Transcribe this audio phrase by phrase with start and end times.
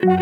[0.00, 0.16] Hello,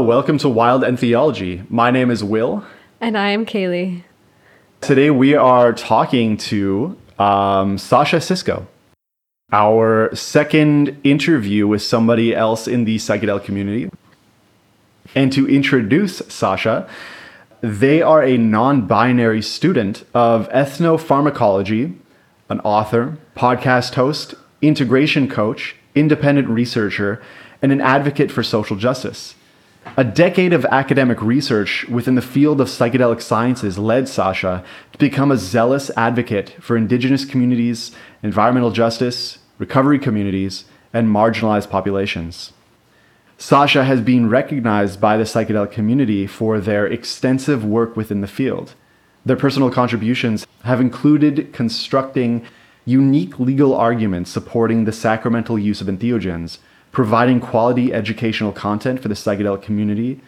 [0.00, 1.64] welcome to Wild and Theology.
[1.68, 2.64] My name is Will.
[3.00, 4.04] And I am Kaylee.
[4.80, 8.64] Today we are talking to um, Sasha Sisko,
[9.50, 13.90] our second interview with somebody else in the psychedelic community.
[15.16, 16.88] And to introduce Sasha,
[17.60, 21.96] they are a non binary student of ethnopharmacology,
[22.48, 27.22] an author, podcast host, integration coach, independent researcher,
[27.62, 29.34] and an advocate for social justice.
[29.96, 35.30] A decade of academic research within the field of psychedelic sciences led Sasha to become
[35.30, 37.92] a zealous advocate for indigenous communities,
[38.22, 42.52] environmental justice, recovery communities, and marginalized populations.
[43.38, 48.74] Sasha has been recognized by the psychedelic community for their extensive work within the field.
[49.26, 52.46] Their personal contributions have included constructing
[52.86, 56.58] unique legal arguments supporting the sacramental use of entheogens,
[56.92, 60.20] providing quality educational content for the psychedelic community,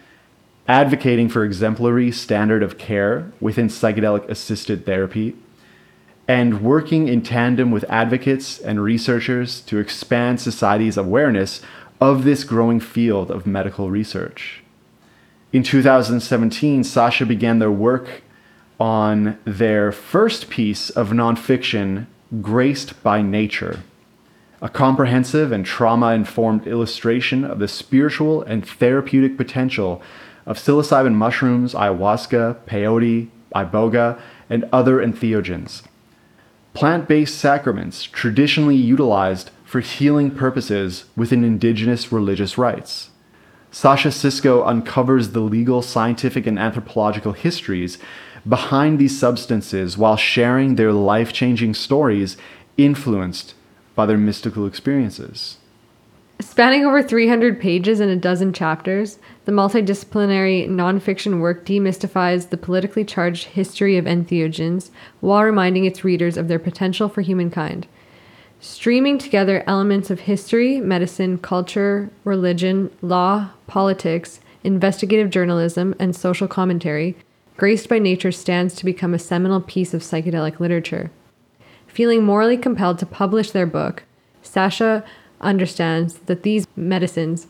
[0.67, 5.35] advocating for exemplary standard of care within psychedelic assisted therapy,
[6.27, 11.59] and working in tandem with advocates and researchers to expand society's awareness
[11.99, 14.63] of this growing field of medical research.
[15.51, 18.21] In 2017, Sasha began their work
[18.79, 22.05] on their first piece of nonfiction,
[22.41, 23.79] Graced by Nature
[24.61, 30.01] a comprehensive and trauma informed illustration of the spiritual and therapeutic potential
[30.45, 35.83] of psilocybin mushrooms, ayahuasca, peyote, iboga, and other entheogens.
[36.73, 43.11] Plant based sacraments traditionally utilized for healing purposes within indigenous religious rites.
[43.69, 47.99] Sasha Sisko uncovers the legal, scientific, and anthropological histories
[48.47, 52.35] behind these substances while sharing their life changing stories
[52.77, 53.53] influenced
[53.93, 55.57] by their mystical experiences.
[56.39, 63.05] Spanning over 300 pages and a dozen chapters, the multidisciplinary nonfiction work demystifies the politically
[63.05, 67.85] charged history of entheogens while reminding its readers of their potential for humankind.
[68.61, 77.15] Streaming together elements of history, medicine, culture, religion, law, politics, investigative journalism, and social commentary,
[77.55, 81.09] Graced by Nature stands to become a seminal piece of psychedelic literature.
[81.87, 84.03] Feeling morally compelled to publish their book,
[84.41, 85.05] Sasha
[85.39, 87.47] understands that these medicines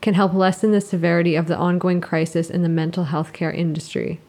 [0.00, 4.20] can help lessen the severity of the ongoing crisis in the mental health care industry.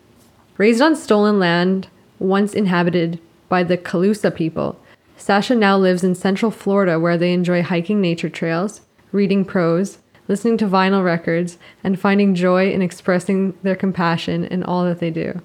[0.58, 1.88] Raised on stolen land
[2.20, 4.78] once inhabited by the Calusa people,
[5.18, 9.98] Sasha now lives in central Florida where they enjoy hiking nature trails, reading prose,
[10.28, 15.10] listening to vinyl records, and finding joy in expressing their compassion in all that they
[15.10, 15.42] do.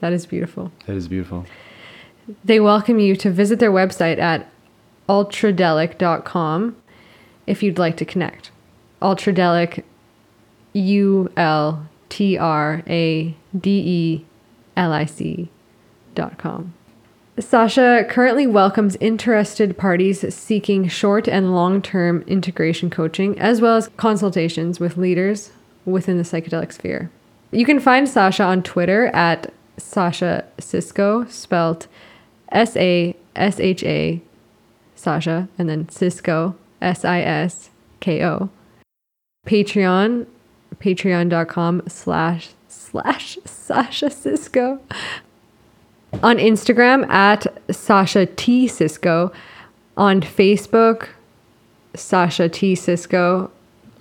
[0.00, 0.72] That is beautiful.
[0.86, 1.46] That is beautiful.
[2.44, 4.50] They welcome you to visit their website at
[5.08, 6.76] ultradelic.com
[7.46, 8.50] if you'd like to connect.
[9.00, 9.84] Ultradelic,
[10.72, 14.26] U L T R A D E
[14.76, 15.50] L I C
[16.14, 16.74] dot com.
[17.38, 23.88] Sasha currently welcomes interested parties seeking short and long term integration coaching, as well as
[23.96, 25.50] consultations with leaders
[25.86, 27.10] within the psychedelic sphere.
[27.50, 31.86] You can find Sasha on Twitter at Sasha Sisko, spelled
[32.50, 34.20] S A S H A,
[34.94, 37.70] Sasha, and then Sisko, S I S
[38.00, 38.50] K O.
[39.46, 40.26] Patreon,
[40.76, 44.80] patreon.com slash slash Sasha Sisko.
[46.22, 49.32] On Instagram at Sasha T Sisko.
[49.96, 51.08] On Facebook,
[51.94, 53.50] Sasha T Sisko.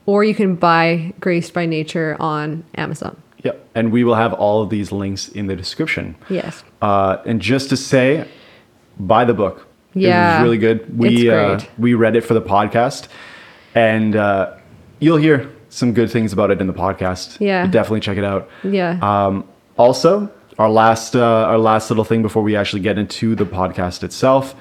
[0.05, 3.21] Or you can buy Graced by Nature on Amazon.
[3.43, 3.65] Yep.
[3.75, 6.15] And we will have all of these links in the description.
[6.29, 6.63] Yes.
[6.81, 8.27] Uh, and just to say,
[8.99, 9.67] buy the book.
[9.93, 10.97] Yeah, it was really good.
[10.97, 13.09] We uh, we read it for the podcast,
[13.75, 14.55] and uh,
[14.99, 17.37] you'll hear some good things about it in the podcast.
[17.39, 17.67] Yeah.
[17.67, 18.49] definitely check it out.
[18.63, 18.99] Yeah.
[19.01, 19.43] Um,
[19.77, 24.03] also, our last uh, our last little thing before we actually get into the podcast
[24.03, 24.55] itself,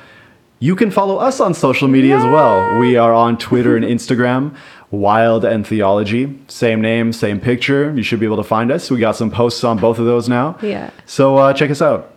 [0.59, 2.79] you can follow us on social media as well.
[2.79, 4.57] We are on Twitter and Instagram,
[4.91, 7.93] Wild and Theology, same name, same picture.
[7.95, 8.91] You should be able to find us.
[8.91, 10.59] We got some posts on both of those now.
[10.63, 10.91] Yeah.
[11.07, 12.15] So uh, check us out.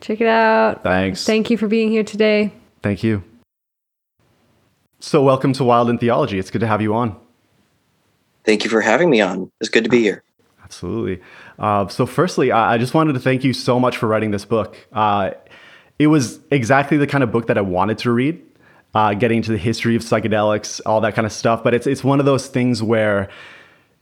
[0.00, 0.82] Check it out.
[0.82, 1.24] Thanks.
[1.24, 2.52] Thank you for being here today.
[2.82, 3.22] Thank you.
[4.98, 6.38] So, welcome to Wild and Theology.
[6.38, 7.16] It's good to have you on.
[8.44, 9.50] Thank you for having me on.
[9.60, 10.22] It's good to be here.
[10.72, 11.22] Absolutely.
[11.58, 14.46] Uh, so, firstly, I, I just wanted to thank you so much for writing this
[14.46, 14.74] book.
[14.90, 15.32] Uh,
[15.98, 18.42] it was exactly the kind of book that I wanted to read,
[18.94, 21.62] uh, getting into the history of psychedelics, all that kind of stuff.
[21.62, 23.28] But it's it's one of those things where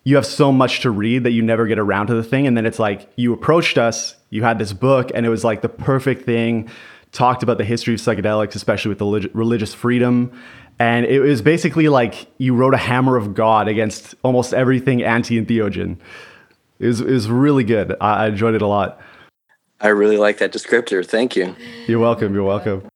[0.05, 2.56] you have so much to read that you never get around to the thing, and
[2.56, 5.69] then it's like you approached us, you had this book, and it was like the
[5.69, 6.69] perfect thing.
[7.11, 10.31] Talked about the history of psychedelics, especially with the religious freedom.
[10.78, 15.38] And it was basically like you wrote a hammer of God against almost everything anti
[15.38, 15.99] entheogen.
[16.80, 17.94] It was, it was really good.
[18.00, 19.00] I, I enjoyed it a lot.
[19.80, 21.06] I really like that descriptor.
[21.06, 21.54] Thank you.
[21.86, 22.34] You're welcome.
[22.34, 22.88] You're welcome.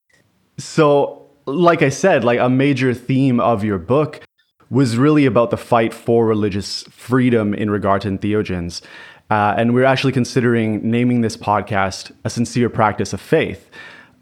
[0.58, 4.22] So, like I said, like a major theme of your book
[4.70, 8.82] was really about the fight for religious freedom in regard to entheogens.
[9.30, 13.70] Uh, and we're actually considering naming this podcast A Sincere Practice of Faith,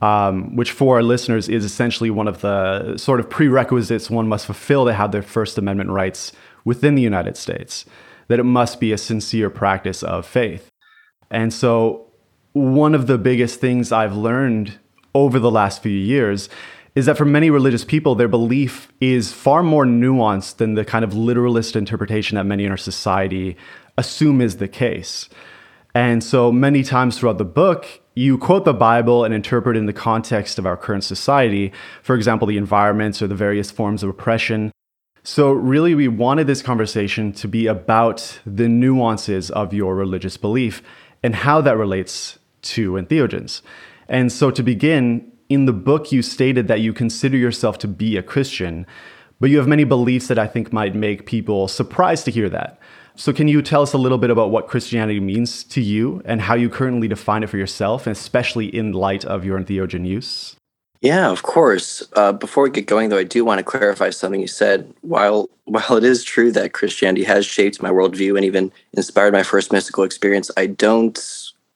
[0.00, 4.46] um, which for our listeners is essentially one of the sort of prerequisites one must
[4.46, 6.32] fulfill to have their First Amendment rights
[6.64, 7.84] within the United States,
[8.32, 10.70] that it must be a sincere practice of faith.
[11.31, 12.06] And so,
[12.55, 14.79] one of the biggest things I've learned
[15.14, 16.49] over the last few years
[16.94, 21.05] is that for many religious people, their belief is far more nuanced than the kind
[21.05, 23.55] of literalist interpretation that many in our society
[23.99, 25.29] assume is the case.
[25.94, 29.93] And so many times throughout the book, you quote the Bible and interpret in the
[29.93, 31.70] context of our current society,
[32.02, 34.73] for example, the environments or the various forms of oppression.
[35.24, 40.82] So, really, we wanted this conversation to be about the nuances of your religious belief
[41.22, 43.62] and how that relates to entheogens.
[44.08, 48.16] And so, to begin, in the book, you stated that you consider yourself to be
[48.16, 48.84] a Christian,
[49.38, 52.80] but you have many beliefs that I think might make people surprised to hear that.
[53.14, 56.40] So, can you tell us a little bit about what Christianity means to you and
[56.40, 60.56] how you currently define it for yourself, especially in light of your entheogen use?
[61.02, 62.04] Yeah, of course.
[62.14, 64.93] Uh, before we get going, though, I do want to clarify something you said.
[65.02, 69.43] While while it is true that Christianity has shaped my worldview and even inspired my
[69.43, 71.19] first mystical experience, I don't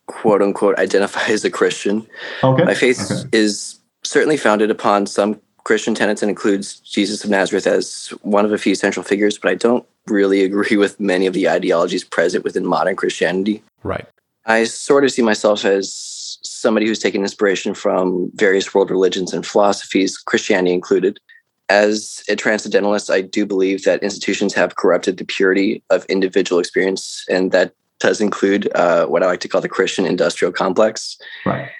[0.06, 2.06] quote unquote identify as a Christian.
[2.43, 2.64] Okay.
[2.64, 3.28] My faith okay.
[3.32, 8.52] is certainly founded upon some Christian tenets and includes Jesus of Nazareth as one of
[8.52, 12.44] a few central figures, but I don't really agree with many of the ideologies present
[12.44, 13.64] within modern Christianity.
[13.82, 14.06] Right.
[14.44, 16.15] I sort of see myself as
[16.48, 21.19] somebody who's taken inspiration from various world religions and philosophies, Christianity included.
[21.69, 27.25] As a transcendentalist, I do believe that institutions have corrupted the purity of individual experience,
[27.28, 31.19] and that does include uh, what I like to call the Christian industrial complex.
[31.44, 31.70] Right.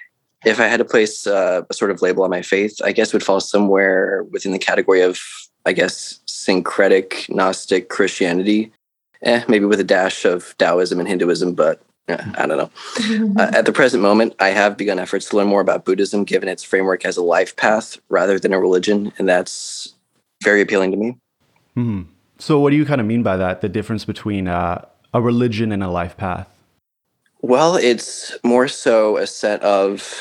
[0.45, 3.09] If I had to place uh, a sort of label on my faith, I guess
[3.09, 5.19] it would fall somewhere within the category of,
[5.65, 8.71] I guess, syncretic Gnostic Christianity,
[9.23, 12.71] eh, maybe with a dash of Taoism and Hinduism, but I don't know.
[13.41, 16.47] uh, at the present moment, I have begun efforts to learn more about Buddhism, given
[16.47, 19.93] its framework as a life path rather than a religion, and that's
[20.43, 21.17] very appealing to me.
[21.75, 22.03] Mm-hmm.
[22.39, 23.61] So, what do you kind of mean by that?
[23.61, 26.47] The difference between uh, a religion and a life path?
[27.41, 30.17] Well, it's more so a set of,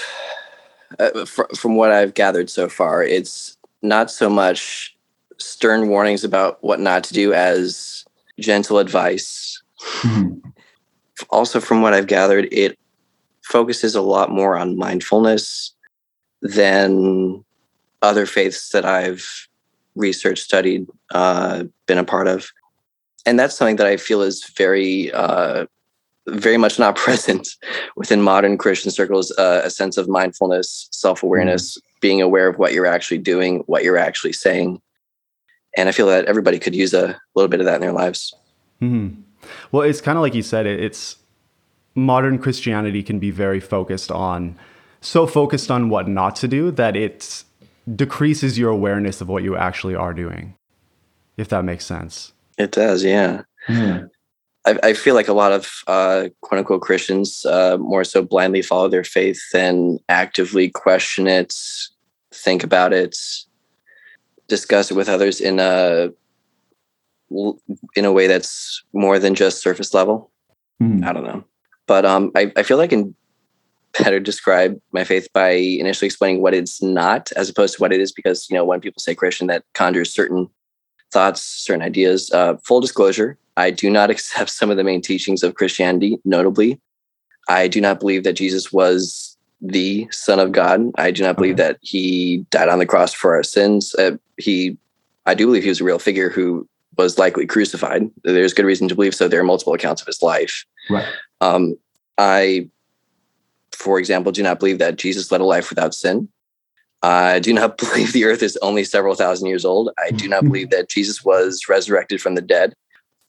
[0.98, 4.96] uh, fr- from what I've gathered so far, it's not so much
[5.38, 8.04] stern warnings about what not to do as
[8.40, 9.62] gentle advice.
[10.02, 10.48] Mm-hmm.
[11.30, 12.78] Also, from what I've gathered, it
[13.42, 15.72] focuses a lot more on mindfulness
[16.42, 17.44] than
[18.02, 19.48] other faiths that I've
[19.94, 22.48] researched, studied, uh, been a part of.
[23.24, 25.66] And that's something that I feel is very, uh,
[26.28, 27.48] very much not present
[27.96, 29.32] within modern Christian circles.
[29.38, 31.98] Uh, a sense of mindfulness, self awareness, mm-hmm.
[32.00, 34.80] being aware of what you're actually doing, what you're actually saying
[35.76, 38.34] and I feel that everybody could use a little bit of that in their lives.
[38.80, 39.20] Mm-hmm.
[39.72, 40.66] Well, it's kind of like you said.
[40.66, 41.16] It's
[41.94, 44.56] modern Christianity can be very focused on,
[45.00, 47.44] so focused on what not to do that it
[47.94, 50.54] decreases your awareness of what you actually are doing.
[51.36, 52.32] If that makes sense.
[52.58, 53.42] It does, yeah.
[53.68, 54.08] Mm.
[54.64, 58.62] I, I, feel like a lot of uh, quote unquote Christians uh, more so blindly
[58.62, 61.54] follow their faith than actively question it,
[62.32, 63.16] think about it,
[64.48, 66.10] discuss it with others in a
[67.30, 70.30] in a way that's more than just surface level.
[70.82, 71.04] Mm.
[71.04, 71.44] I don't know,
[71.86, 73.14] but um, I, I feel like I can
[73.98, 78.00] better describe my faith by initially explaining what it's not, as opposed to what it
[78.00, 78.12] is.
[78.12, 80.48] Because you know, when people say Christian, that conjures certain
[81.12, 82.30] thoughts, certain ideas.
[82.32, 86.18] Uh, full disclosure: I do not accept some of the main teachings of Christianity.
[86.24, 86.80] Notably,
[87.48, 90.90] I do not believe that Jesus was the Son of God.
[90.96, 91.68] I do not believe okay.
[91.68, 93.94] that he died on the cross for our sins.
[93.94, 94.76] Uh, he,
[95.24, 98.10] I do believe he was a real figure who was likely crucified.
[98.24, 99.28] There's good reason to believe so.
[99.28, 100.64] There are multiple accounts of his life.
[100.88, 101.06] Right.
[101.40, 101.76] Um,
[102.18, 102.68] I,
[103.72, 106.28] for example, do not believe that Jesus led a life without sin.
[107.02, 109.90] I do not believe the earth is only several thousand years old.
[109.98, 112.74] I do not believe that Jesus was resurrected from the dead.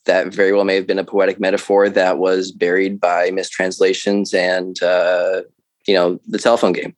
[0.06, 4.82] That very well may have been a poetic metaphor that was buried by mistranslations and
[4.82, 5.42] uh,
[5.86, 6.94] you know, the telephone game.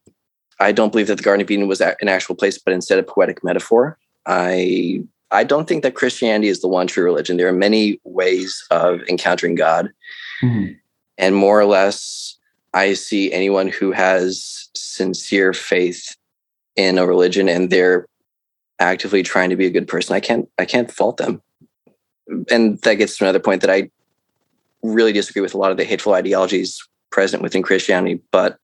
[0.61, 3.03] I don't believe that the Garden of Eden was an actual place, but instead a
[3.03, 3.99] poetic metaphor.
[4.27, 7.37] I I don't think that Christianity is the one true religion.
[7.37, 9.91] There are many ways of encountering God,
[10.43, 10.73] mm-hmm.
[11.19, 12.37] and more or less,
[12.75, 16.17] I see anyone who has sincere faith
[16.77, 18.07] in a religion and they're
[18.81, 21.43] actively trying to be a good person, I can't I can't fault them.
[22.51, 23.91] And that gets to another point that I
[24.83, 28.21] really disagree with a lot of the hateful ideologies present within Christianity.
[28.31, 28.57] But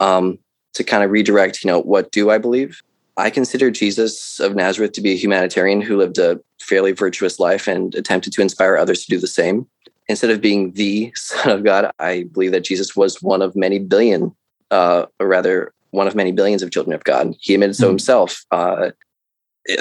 [0.00, 0.38] um,
[0.74, 2.82] to kind of redirect, you know, what do I believe?
[3.16, 7.68] I consider Jesus of Nazareth to be a humanitarian who lived a fairly virtuous life
[7.68, 9.66] and attempted to inspire others to do the same.
[10.08, 13.78] Instead of being the Son of God, I believe that Jesus was one of many
[13.78, 14.34] billion,
[14.70, 17.34] uh, or rather, one of many billions of children of God.
[17.38, 17.92] He admitted so mm-hmm.
[17.92, 18.44] himself.
[18.50, 18.90] Uh,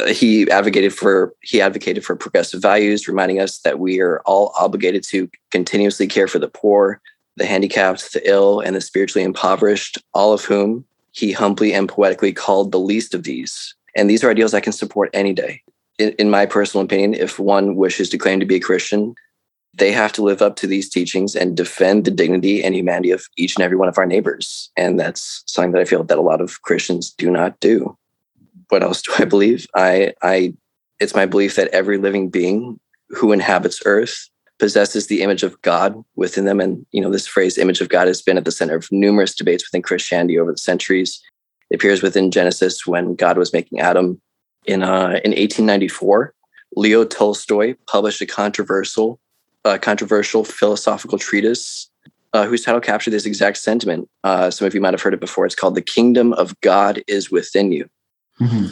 [0.10, 5.04] he advocated for he advocated for progressive values, reminding us that we are all obligated
[5.10, 7.02] to continuously care for the poor,
[7.36, 12.34] the handicapped, the ill, and the spiritually impoverished, all of whom he humbly and poetically
[12.34, 13.76] called the least of these.
[13.96, 15.62] And these are ideals I can support any day.
[16.00, 19.14] In, in, my personal opinion, if one wishes to claim to be a Christian,
[19.78, 23.26] they have to live up to these teachings and defend the dignity and humanity of
[23.38, 24.72] each and every one of our neighbors.
[24.76, 27.96] And that's something that I feel that a lot of Christians do not do.
[28.70, 29.68] What else do I believe?
[29.76, 30.56] I, I,
[31.00, 32.80] it's my belief that every living being
[33.10, 34.30] who inhabits Earth
[34.64, 36.62] possesses the image of God within them.
[36.62, 39.36] And, you know, this phrase, image of God, has been at the center of numerous
[39.36, 41.22] debates within Christianity over the centuries.
[41.70, 44.22] It appears within Genesis when God was making Adam.
[44.66, 46.34] In, uh, in 1894,
[46.78, 49.20] Leo Tolstoy published a controversial,
[49.66, 51.92] uh, controversial philosophical treatise
[52.32, 54.08] uh, whose title captured this exact sentiment.
[54.24, 55.46] Uh, some of you might have heard it before.
[55.46, 57.90] It's called The Kingdom of God is Within You.
[58.40, 58.68] Mm-hmm.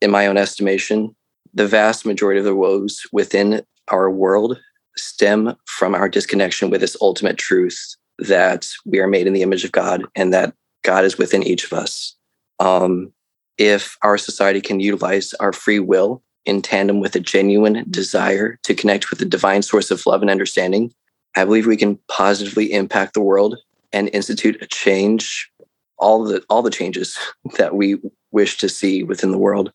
[0.00, 1.14] In my own estimation,
[1.52, 4.58] the vast majority of the woes within our world
[5.00, 9.64] stem from our disconnection with this ultimate truth that we are made in the image
[9.64, 12.16] of God and that God is within each of us.
[12.58, 13.12] Um,
[13.58, 18.74] if our society can utilize our free will in tandem with a genuine desire to
[18.74, 20.92] connect with the divine source of love and understanding,
[21.36, 23.56] I believe we can positively impact the world
[23.92, 25.50] and institute a change,
[25.98, 27.18] all the all the changes
[27.58, 27.98] that we
[28.32, 29.72] wish to see within the world.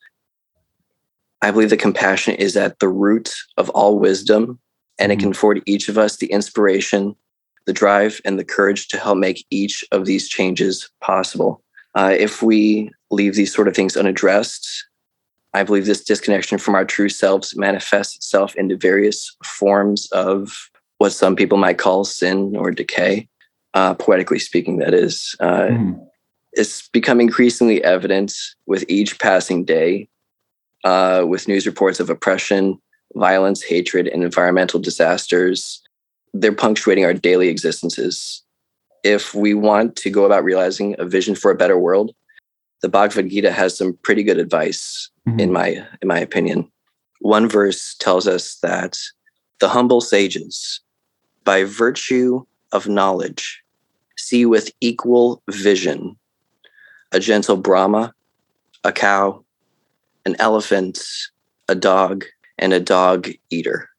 [1.42, 4.60] I believe that compassion is at the root of all wisdom
[5.00, 5.32] and it can mm-hmm.
[5.32, 7.16] afford each of us the inspiration,
[7.66, 11.64] the drive, and the courage to help make each of these changes possible.
[11.96, 14.86] Uh, if we leave these sort of things unaddressed,
[15.54, 21.14] I believe this disconnection from our true selves manifests itself into various forms of what
[21.14, 23.30] some people might call sin or decay,
[23.74, 25.36] uh, poetically speaking, that is.
[25.40, 26.08] Uh, mm.
[26.54, 28.34] It's become increasingly evident
[28.66, 30.10] with each passing day,
[30.84, 32.80] uh, with news reports of oppression,
[33.16, 35.82] violence, hatred, and environmental disasters,
[36.34, 38.44] they're punctuating our daily existences.
[39.04, 42.14] If we want to go about realizing a vision for a better world,
[42.82, 45.40] the Bhagavad Gita has some pretty good advice, mm-hmm.
[45.40, 46.70] in my in my opinion.
[47.22, 49.00] One verse tells us that
[49.60, 50.82] the humble sages,
[51.44, 53.64] by virtue of knowledge,
[54.18, 56.18] see with equal vision
[57.12, 58.14] a gentle Brahma,
[58.84, 59.44] a cow,
[60.26, 61.00] an elephant,
[61.70, 62.26] a dog,
[62.58, 63.90] and a dog eater.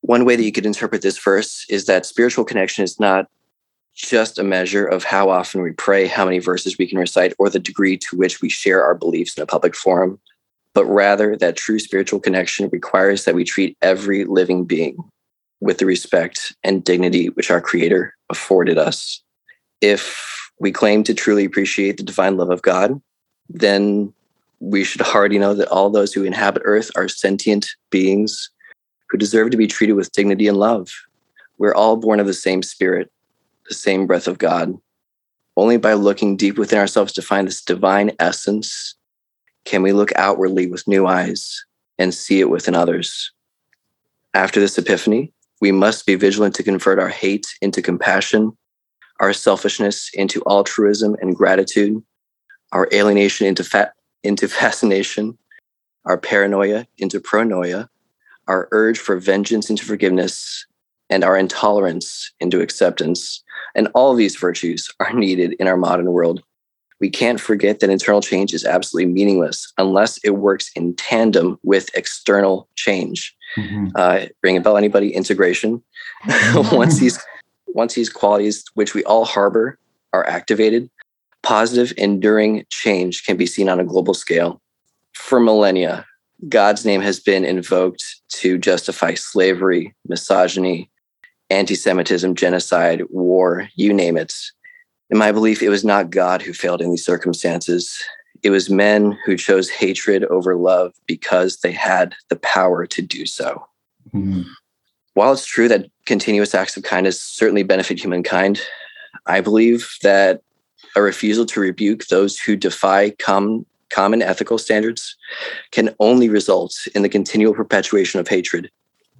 [0.00, 3.26] One way that you could interpret this verse is that spiritual connection is not
[3.94, 7.50] just a measure of how often we pray, how many verses we can recite, or
[7.50, 10.18] the degree to which we share our beliefs in a public forum,
[10.74, 14.96] but rather that true spiritual connection requires that we treat every living being
[15.60, 19.22] with the respect and dignity which our Creator afforded us.
[19.80, 23.00] If we claim to truly appreciate the divine love of God,
[23.48, 24.12] then
[24.62, 28.48] we should already know that all those who inhabit earth are sentient beings
[29.10, 30.88] who deserve to be treated with dignity and love.
[31.58, 33.10] We're all born of the same spirit,
[33.68, 34.74] the same breath of God.
[35.56, 38.94] Only by looking deep within ourselves to find this divine essence
[39.64, 41.64] can we look outwardly with new eyes
[41.98, 43.32] and see it within others.
[44.32, 48.56] After this epiphany, we must be vigilant to convert our hate into compassion,
[49.18, 52.00] our selfishness into altruism and gratitude,
[52.70, 53.92] our alienation into fat
[54.22, 55.38] into fascination,
[56.04, 57.88] our paranoia into pronoia,
[58.48, 60.66] our urge for vengeance into forgiveness,
[61.10, 63.42] and our intolerance into acceptance.
[63.74, 66.42] And all these virtues are needed in our modern world.
[67.00, 71.90] We can't forget that internal change is absolutely meaningless unless it works in tandem with
[71.94, 73.34] external change.
[73.56, 73.88] Mm-hmm.
[73.94, 75.12] Uh, ring a bell, anybody?
[75.12, 75.82] Integration.
[76.54, 77.18] once these
[77.66, 79.78] once these qualities, which we all harbor,
[80.12, 80.90] are activated,
[81.42, 84.60] Positive, enduring change can be seen on a global scale.
[85.12, 86.06] For millennia,
[86.48, 90.90] God's name has been invoked to justify slavery, misogyny,
[91.50, 94.34] anti Semitism, genocide, war, you name it.
[95.10, 98.02] In my belief, it was not God who failed in these circumstances.
[98.42, 103.26] It was men who chose hatred over love because they had the power to do
[103.26, 103.64] so.
[104.14, 104.42] Mm-hmm.
[105.14, 108.62] While it's true that continuous acts of kindness certainly benefit humankind,
[109.26, 110.40] I believe that
[110.96, 115.16] a refusal to rebuke those who defy common, common ethical standards
[115.70, 118.70] can only result in the continual perpetuation of hatred.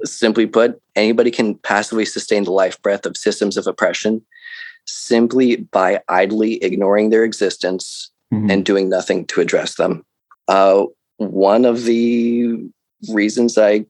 [0.05, 4.23] Simply put, anybody can passively sustain the life breath of systems of oppression
[4.85, 8.51] simply by idly ignoring their existence mm-hmm.
[8.51, 10.05] and doing nothing to address them.
[10.49, 10.85] Uh,
[11.19, 12.59] one of the
[13.09, 13.87] reasons I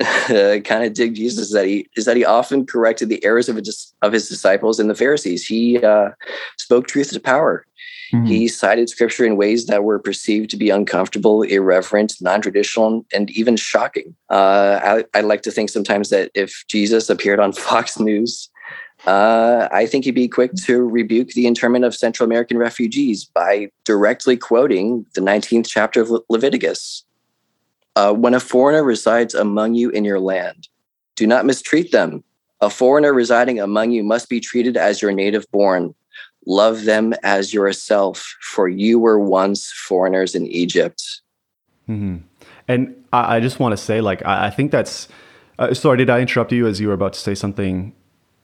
[0.00, 3.48] uh, kind of dig Jesus is that he is that he often corrected the errors
[3.48, 5.46] of his, of his disciples and the Pharisees.
[5.46, 6.10] He uh,
[6.56, 7.66] spoke truth to power.
[8.12, 8.26] Mm-hmm.
[8.26, 13.56] He cited scripture in ways that were perceived to be uncomfortable, irreverent, non-traditional, and even
[13.56, 14.14] shocking.
[14.30, 18.48] Uh, I, I like to think sometimes that if Jesus appeared on Fox News,
[19.06, 23.68] uh, I think he'd be quick to rebuke the internment of Central American refugees by
[23.84, 27.04] directly quoting the 19th chapter of Le- Leviticus.
[27.96, 30.68] Uh, when a foreigner resides among you in your land,
[31.16, 32.22] do not mistreat them.
[32.60, 35.94] A foreigner residing among you must be treated as your native born.
[36.46, 41.02] Love them as yourself, for you were once foreigners in Egypt.
[41.88, 42.18] Mm-hmm.
[42.68, 45.08] And I, I, just want to say, like, I, I think that's.
[45.58, 47.94] Uh, sorry, did I interrupt you as you were about to say something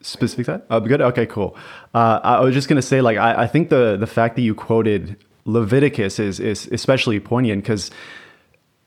[0.01, 0.47] specific?
[0.47, 1.01] That uh, good.
[1.01, 1.55] Okay, cool.
[1.93, 4.55] Uh, I was just gonna say, like, I, I think the the fact that you
[4.55, 7.91] quoted Leviticus is is especially poignant because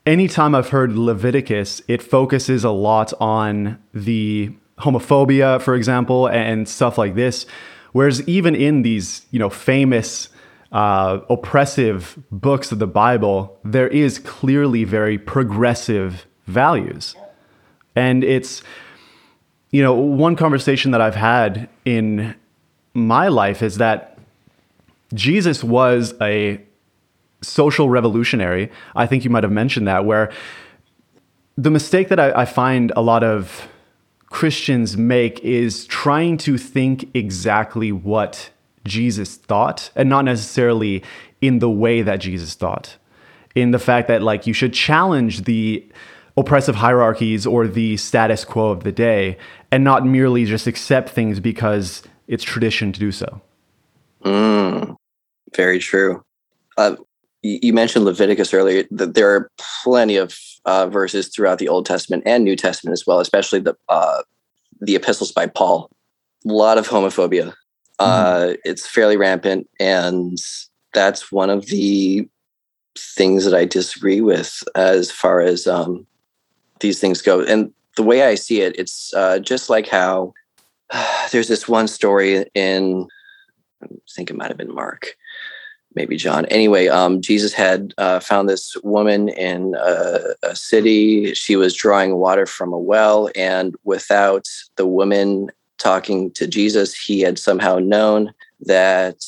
[0.06, 6.96] anytime I've heard Leviticus, it focuses a lot on the homophobia, for example, and stuff
[6.96, 7.46] like this.
[7.92, 10.28] Whereas even in these, you know, famous
[10.72, 17.16] uh, oppressive books of the Bible, there is clearly very progressive values,
[17.94, 18.62] and it's,
[19.70, 22.34] you know, one conversation that I've had in
[22.94, 24.18] my life is that
[25.14, 26.60] Jesus was a
[27.42, 28.70] social revolutionary.
[28.94, 30.32] I think you might have mentioned that, where
[31.56, 33.68] the mistake that I, I find a lot of
[34.26, 38.50] Christians make is trying to think exactly what
[38.84, 41.02] Jesus thought and not necessarily
[41.40, 42.96] in the way that Jesus thought.
[43.54, 45.86] In the fact that, like, you should challenge the
[46.36, 49.38] oppressive hierarchies or the status quo of the day
[49.70, 53.40] and not merely just accept things because it's tradition to do so.
[54.22, 54.96] Mm,
[55.54, 56.22] very true.
[56.76, 56.96] Uh,
[57.42, 58.84] you mentioned Leviticus earlier.
[58.90, 59.50] That there are
[59.82, 63.76] plenty of uh, verses throughout the Old Testament and New Testament as well, especially the
[63.88, 64.22] uh,
[64.80, 65.90] the epistles by Paul.
[66.46, 67.54] A lot of homophobia.
[67.98, 68.54] Uh, mm-hmm.
[68.64, 70.38] it's fairly rampant, and
[70.92, 72.28] that's one of the
[72.98, 76.06] things that I disagree with as far as um,
[76.80, 77.42] these things go.
[77.42, 80.34] And the way I see it, it's uh, just like how
[81.32, 83.08] there's this one story in
[83.82, 85.16] I think it might have been Mark
[85.96, 86.44] maybe John.
[86.46, 91.34] Anyway, um, Jesus had uh, found this woman in a, a, city.
[91.34, 97.20] She was drawing water from a well, and without the woman talking to Jesus, he
[97.22, 99.18] had somehow known that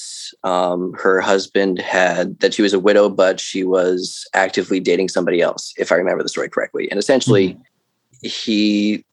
[0.44, 5.40] um, her husband had that she was a widow, but she was actively dating somebody
[5.40, 6.90] else, if I remember the story correctly.
[6.90, 8.28] And essentially, mm-hmm.
[8.28, 9.04] he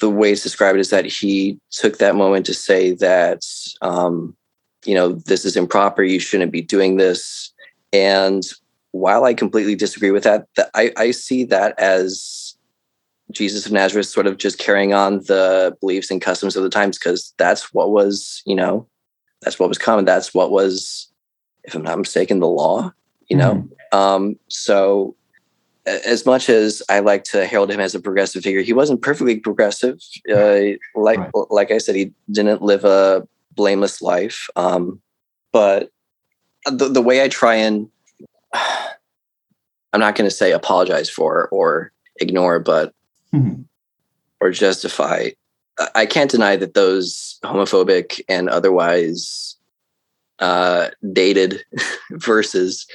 [0.00, 3.42] the way it's described is that he took that moment to say that
[3.82, 4.34] um,
[4.84, 6.02] you know, this is improper.
[6.02, 7.52] You shouldn't be doing this.
[7.92, 8.42] And
[8.92, 12.56] while I completely disagree with that, that I, I see that as
[13.30, 16.98] Jesus of Nazareth sort of just carrying on the beliefs and customs of the times
[16.98, 18.86] because that's what was, you know,
[19.42, 20.04] that's what was common.
[20.04, 21.08] That's what was,
[21.64, 22.92] if I'm not mistaken, the law,
[23.28, 23.54] you know?
[23.54, 23.96] Mm-hmm.
[23.96, 25.14] Um, so
[25.86, 29.38] as much as I like to herald him as a progressive figure, he wasn't perfectly
[29.38, 30.00] progressive.
[30.30, 31.30] Uh, like, right.
[31.50, 34.48] like I said, he didn't live a blameless life.
[34.56, 35.00] Um,
[35.52, 35.90] but
[36.66, 37.88] the, the way I try and,
[39.92, 42.94] I'm not going to say apologize for or ignore, but,
[43.34, 43.62] mm-hmm.
[44.40, 45.30] or justify.
[45.94, 49.56] I can't deny that those homophobic and otherwise
[50.38, 51.64] uh, dated
[52.12, 52.86] verses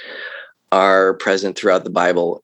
[0.72, 2.44] are present throughout the Bible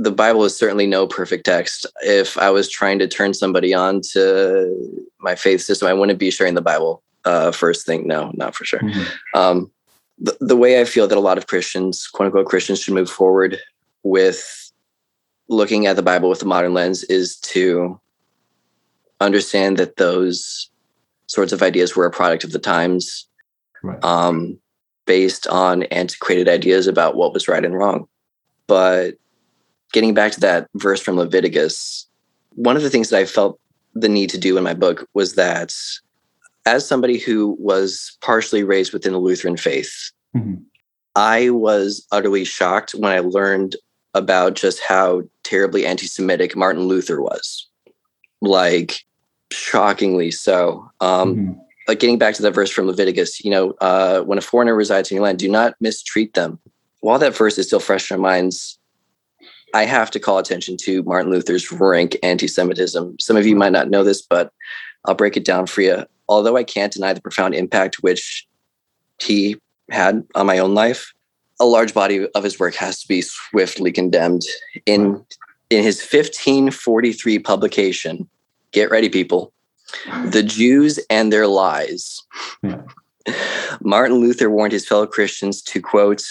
[0.00, 1.84] the Bible is certainly no perfect text.
[2.00, 6.30] If I was trying to turn somebody on to my faith system, I wouldn't be
[6.30, 8.06] sharing the Bible uh, first thing.
[8.06, 8.80] No, not for sure.
[8.80, 9.38] Mm-hmm.
[9.38, 9.70] Um,
[10.18, 13.10] the, the way I feel that a lot of Christians, quote unquote Christians, should move
[13.10, 13.58] forward
[14.02, 14.72] with
[15.50, 18.00] looking at the Bible with a modern lens is to
[19.20, 20.70] understand that those
[21.26, 23.28] sorts of ideas were a product of the times,
[23.82, 24.02] right.
[24.02, 24.58] um,
[25.04, 28.08] based on antiquated ideas about what was right and wrong.
[28.66, 29.16] But
[29.92, 32.06] getting back to that verse from Leviticus,
[32.54, 33.58] one of the things that I felt
[33.94, 35.74] the need to do in my book was that
[36.66, 40.54] as somebody who was partially raised within the Lutheran faith, mm-hmm.
[41.16, 43.76] I was utterly shocked when I learned
[44.14, 47.66] about just how terribly anti Semitic Martin Luther was.
[48.40, 49.04] Like,
[49.52, 50.90] shockingly so.
[51.00, 51.52] Um, mm-hmm.
[51.88, 55.10] like getting back to that verse from Leviticus, you know, uh, when a foreigner resides
[55.10, 56.58] in your land, do not mistreat them.
[57.00, 58.78] While that verse is still fresh in our minds,
[59.74, 63.18] I have to call attention to Martin Luther's rank anti-Semitism.
[63.18, 64.52] Some of you might not know this, but
[65.04, 66.04] I'll break it down for you.
[66.28, 68.46] Although I can't deny the profound impact which
[69.20, 69.56] he
[69.90, 71.12] had on my own life,
[71.60, 74.42] a large body of his work has to be swiftly condemned.
[74.86, 75.24] In
[75.70, 78.28] in his 1543 publication,
[78.72, 79.52] get ready, people,
[80.24, 82.22] The Jews and Their Lies.
[82.62, 82.82] Yeah.
[83.80, 86.24] Martin Luther warned his fellow Christians to quote,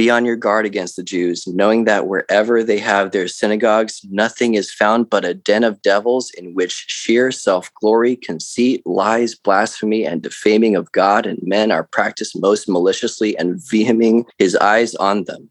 [0.00, 4.54] be on your guard against the Jews, knowing that wherever they have their synagogues, nothing
[4.54, 10.06] is found but a den of devils in which sheer self glory, conceit, lies, blasphemy,
[10.06, 15.24] and defaming of God and men are practiced most maliciously and veheming his eyes on
[15.24, 15.50] them.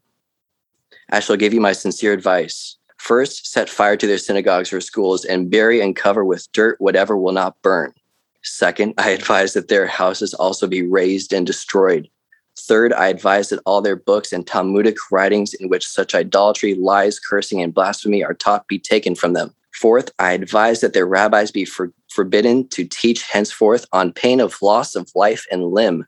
[1.12, 2.76] I shall give you my sincere advice.
[2.96, 7.16] First, set fire to their synagogues or schools and bury and cover with dirt whatever
[7.16, 7.94] will not burn.
[8.42, 12.08] Second, I advise that their houses also be razed and destroyed.
[12.66, 17.18] Third, I advise that all their books and Talmudic writings in which such idolatry, lies,
[17.18, 19.54] cursing, and blasphemy are taught be taken from them.
[19.72, 24.60] Fourth, I advise that their rabbis be for, forbidden to teach henceforth on pain of
[24.60, 26.06] loss of life and limb.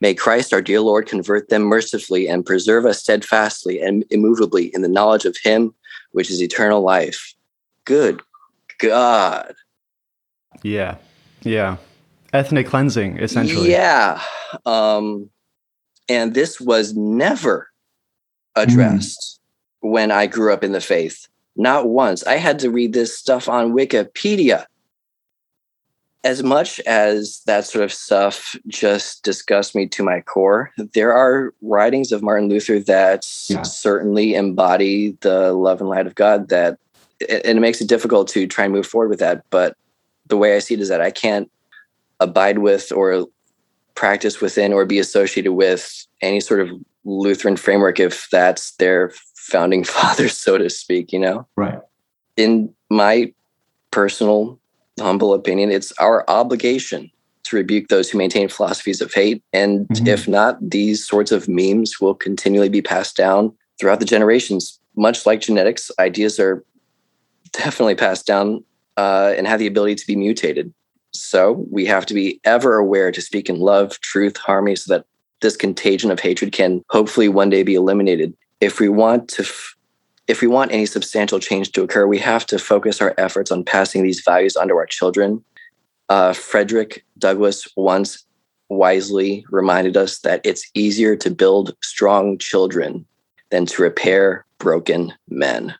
[0.00, 4.82] May Christ our dear Lord convert them mercifully and preserve us steadfastly and immovably in
[4.82, 5.74] the knowledge of Him,
[6.12, 7.34] which is eternal life.
[7.84, 8.20] Good
[8.78, 9.54] God.
[10.62, 10.96] Yeah.
[11.42, 11.76] Yeah.
[12.32, 13.70] Ethnic cleansing, essentially.
[13.70, 14.20] Yeah.
[14.66, 15.30] Um,
[16.08, 17.68] and this was never
[18.54, 19.40] addressed
[19.82, 19.90] mm.
[19.90, 21.28] when I grew up in the faith.
[21.56, 22.24] Not once.
[22.24, 24.66] I had to read this stuff on Wikipedia.
[26.24, 31.52] As much as that sort of stuff just disgusts me to my core, there are
[31.60, 33.62] writings of Martin Luther that yeah.
[33.62, 36.78] certainly embody the love and light of God that
[37.28, 39.44] and it makes it difficult to try and move forward with that.
[39.50, 39.76] But
[40.26, 41.50] the way I see it is that I can't
[42.20, 43.26] abide with or
[43.94, 46.70] practice within or be associated with any sort of
[47.04, 51.46] Lutheran framework if that's their founding fathers, so to speak, you know?
[51.56, 51.78] Right.
[52.36, 53.32] In my
[53.90, 54.58] personal,
[54.98, 57.10] humble opinion, it's our obligation
[57.44, 59.42] to rebuke those who maintain philosophies of hate.
[59.52, 60.06] And mm-hmm.
[60.06, 64.80] if not, these sorts of memes will continually be passed down throughout the generations.
[64.96, 66.64] Much like genetics, ideas are
[67.52, 68.64] definitely passed down
[68.96, 70.72] uh, and have the ability to be mutated.
[71.14, 75.06] So we have to be ever aware to speak in love, truth, harmony, so that
[75.40, 78.34] this contagion of hatred can hopefully one day be eliminated.
[78.60, 79.76] If we want to, f-
[80.26, 83.64] if we want any substantial change to occur, we have to focus our efforts on
[83.64, 85.44] passing these values onto our children.
[86.08, 88.24] Uh, Frederick Douglass once
[88.68, 93.06] wisely reminded us that it's easier to build strong children
[93.50, 95.74] than to repair broken men.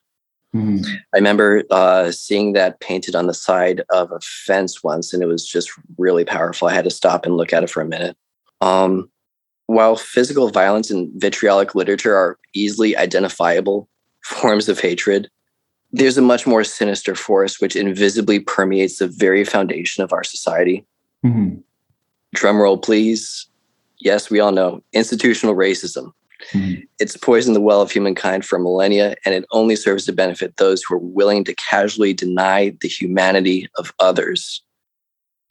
[0.55, 0.87] Mm.
[1.13, 5.27] I remember uh, seeing that painted on the side of a fence once, and it
[5.27, 6.69] was just really powerful.
[6.69, 8.17] I had to stop and look at it for a minute.
[8.61, 9.11] Um,
[9.67, 13.89] while physical violence and vitriolic literature are easily identifiable
[14.25, 15.29] forms of hatred,
[15.91, 20.85] there's a much more sinister force which invisibly permeates the very foundation of our society.
[21.25, 21.57] Mm-hmm.
[22.35, 23.47] Drum roll, please.
[23.99, 26.13] Yes, we all know institutional racism.
[26.53, 26.83] Mm-hmm.
[26.99, 30.83] It's poisoned the well of humankind for millennia, and it only serves to benefit those
[30.83, 34.63] who are willing to casually deny the humanity of others.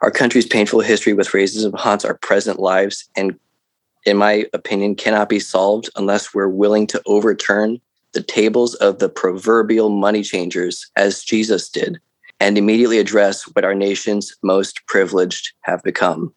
[0.01, 3.39] Our country's painful history with racism haunts our present lives and,
[4.06, 7.79] in my opinion, cannot be solved unless we're willing to overturn
[8.12, 11.99] the tables of the proverbial money changers as Jesus did
[12.39, 16.34] and immediately address what our nation's most privileged have become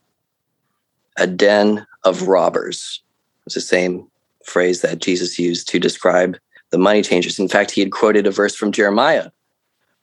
[1.17, 3.03] a den of robbers.
[3.47, 4.07] It's the same
[4.47, 6.39] phrase that Jesus used to describe
[6.71, 7.39] the money changers.
[7.39, 9.31] In fact, he had quoted a verse from Jeremiah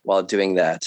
[0.03, 0.85] while doing that,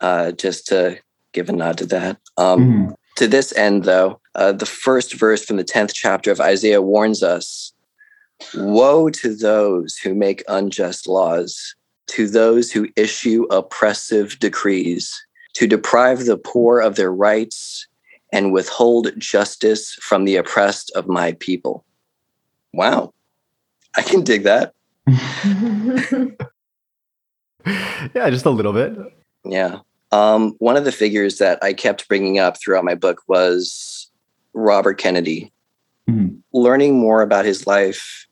[0.00, 0.98] uh, just to
[1.32, 2.18] give a nod to that.
[2.36, 2.92] Um, mm-hmm.
[3.16, 7.22] To this end, though, uh, the first verse from the 10th chapter of Isaiah warns
[7.22, 7.72] us
[8.54, 11.74] Woe to those who make unjust laws,
[12.08, 15.14] to those who issue oppressive decrees,
[15.54, 17.88] to deprive the poor of their rights
[18.32, 21.86] and withhold justice from the oppressed of my people
[22.76, 23.12] wow,
[23.96, 24.74] I can dig that.
[28.14, 28.96] yeah, just a little bit.
[29.44, 29.78] Yeah.
[30.12, 34.10] Um, one of the figures that I kept bringing up throughout my book was
[34.52, 35.52] Robert Kennedy.
[36.08, 36.36] Mm-hmm.
[36.52, 38.26] Learning more about his life.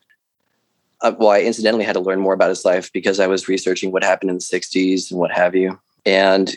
[1.00, 3.92] Uh, well, I incidentally had to learn more about his life because I was researching
[3.92, 5.78] what happened in the 60s and what have you.
[6.06, 6.56] And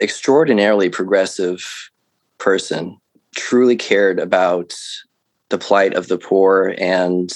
[0.00, 1.64] extraordinarily progressive
[2.38, 2.98] person,
[3.36, 4.74] truly cared about
[5.52, 7.30] the plight of the poor and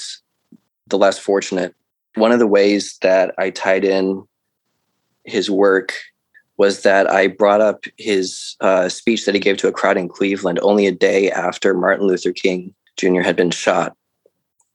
[0.87, 1.73] the less fortunate.
[2.15, 4.27] One of the ways that I tied in
[5.23, 5.93] his work
[6.57, 10.09] was that I brought up his uh, speech that he gave to a crowd in
[10.09, 13.21] Cleveland only a day after Martin Luther King Jr.
[13.21, 13.95] had been shot.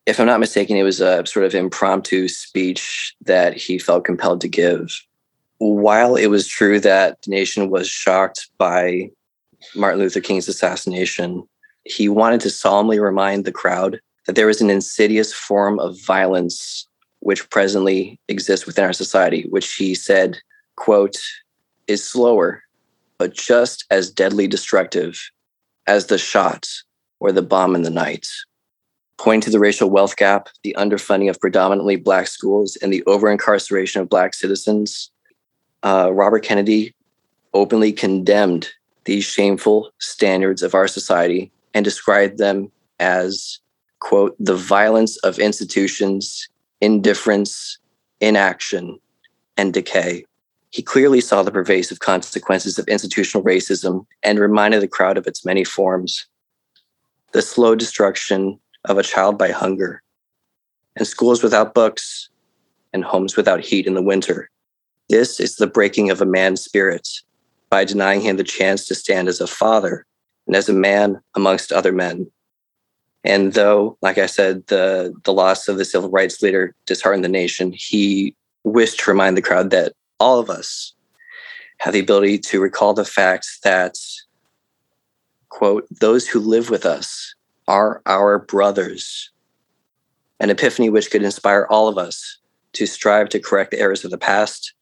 [0.06, 4.40] If I'm not mistaken, it was a sort of impromptu speech that he felt compelled
[4.42, 5.02] to give.
[5.58, 9.10] While it was true that the nation was shocked by
[9.74, 11.48] Martin Luther King's assassination,
[11.84, 16.86] he wanted to solemnly remind the crowd that there is an insidious form of violence
[17.20, 20.38] which presently exists within our society, which he said,
[20.76, 21.16] quote,
[21.86, 22.62] is slower,
[23.18, 25.30] but just as deadly destructive
[25.86, 26.68] as the shot
[27.20, 28.26] or the bomb in the night.
[29.18, 33.30] Pointing to the racial wealth gap, the underfunding of predominantly Black schools, and the over
[33.30, 35.10] incarceration of Black citizens,
[35.84, 36.92] uh, Robert Kennedy
[37.54, 38.70] openly condemned
[39.04, 43.58] these shameful standards of our society and described them as,
[44.00, 46.48] quote, the violence of institutions,
[46.80, 47.78] indifference,
[48.20, 48.98] inaction,
[49.56, 50.24] and decay.
[50.70, 55.44] He clearly saw the pervasive consequences of institutional racism and reminded the crowd of its
[55.44, 56.26] many forms.
[57.32, 60.02] The slow destruction of a child by hunger,
[60.96, 62.30] and schools without books,
[62.92, 64.50] and homes without heat in the winter.
[65.08, 67.08] This is the breaking of a man's spirit
[67.70, 70.06] by denying him the chance to stand as a father
[70.46, 72.30] and as a man amongst other men.
[73.24, 77.28] And though, like I said, the, the loss of the civil rights leader disheartened the
[77.28, 80.94] nation, he wished to remind the crowd that all of us
[81.78, 83.96] have the ability to recall the fact that,
[85.48, 87.34] quote, those who live with us
[87.68, 89.30] are our brothers.
[90.40, 92.38] An epiphany which could inspire all of us
[92.72, 94.74] to strive to correct the errors of the past,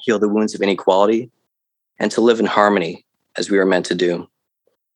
[0.00, 1.30] heal the wounds of inequality,
[1.98, 3.04] and to live in harmony
[3.36, 4.28] as we were meant to do.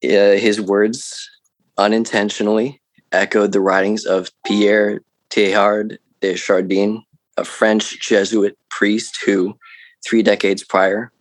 [0.03, 1.29] Uh, his words
[1.77, 2.81] unintentionally
[3.13, 7.03] echoed the writings of Pierre Teilhard de Chardin,
[7.37, 9.59] a French Jesuit priest who,
[10.05, 11.13] three decades prior,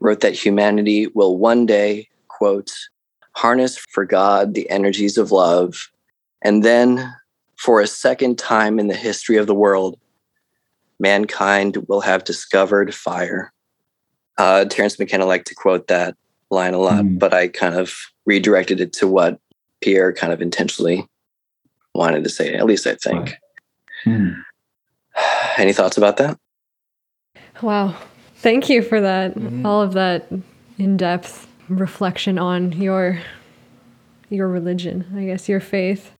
[0.00, 2.72] wrote that humanity will one day, quote,
[3.32, 5.90] harness for God the energies of love,
[6.42, 7.14] and then,
[7.56, 9.98] for a second time in the history of the world,
[10.98, 13.52] mankind will have discovered fire.
[14.38, 16.16] Uh, Terence McKenna liked to quote that
[16.50, 17.18] line a lot, mm.
[17.18, 17.94] but I kind of
[18.26, 19.38] redirected it to what
[19.80, 21.06] Pierre kind of intentionally
[21.94, 23.34] wanted to say, at least I think.
[24.04, 24.36] Mm.
[25.56, 26.38] Any thoughts about that?
[27.62, 27.96] Wow.
[28.36, 29.34] Thank you for that.
[29.34, 29.66] Mm-hmm.
[29.66, 30.28] All of that
[30.78, 33.20] in-depth reflection on your
[34.30, 36.12] your religion, I guess your faith.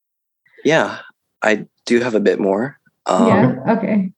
[0.64, 0.98] Yeah,
[1.42, 2.78] I do have a bit more.
[3.06, 3.54] Um, yeah.
[3.76, 4.12] Okay.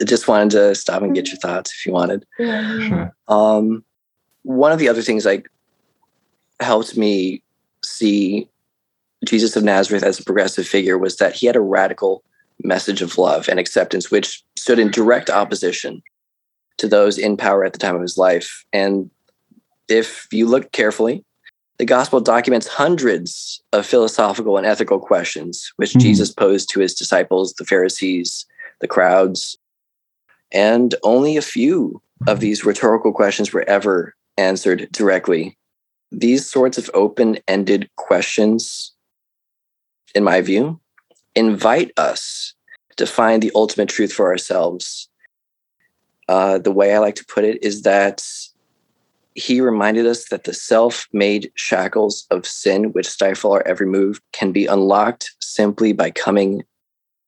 [0.04, 2.24] just wanted to stop and get your thoughts if you wanted.
[2.38, 2.88] Yeah.
[2.88, 3.12] Sure.
[3.28, 3.84] Um,
[4.44, 5.50] one of the other things like
[6.60, 7.42] helped me
[7.82, 8.48] see
[9.26, 12.22] Jesus of Nazareth as a progressive figure was that he had a radical
[12.62, 16.02] message of love and acceptance, which stood in direct opposition
[16.76, 18.64] to those in power at the time of his life.
[18.72, 19.10] And
[19.88, 21.24] if you look carefully,
[21.78, 26.00] the gospel documents hundreds of philosophical and ethical questions which mm-hmm.
[26.00, 28.46] Jesus posed to his disciples, the Pharisees,
[28.80, 29.58] the crowds.
[30.52, 35.56] And only a few of these rhetorical questions were ever answered directly.
[36.12, 38.92] These sorts of open ended questions,
[40.14, 40.80] in my view,
[41.34, 42.54] invite us
[42.96, 45.08] to find the ultimate truth for ourselves.
[46.28, 48.24] Uh, the way I like to put it is that
[49.34, 54.20] he reminded us that the self made shackles of sin, which stifle our every move,
[54.32, 56.62] can be unlocked simply by coming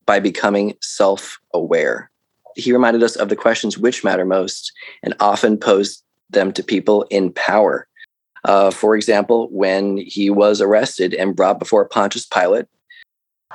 [0.06, 2.10] by becoming self aware.
[2.54, 7.02] He reminded us of the questions which matter most and often posed them to people
[7.10, 7.86] in power.
[8.44, 12.66] Uh, for example, when he was arrested and brought before Pontius Pilate,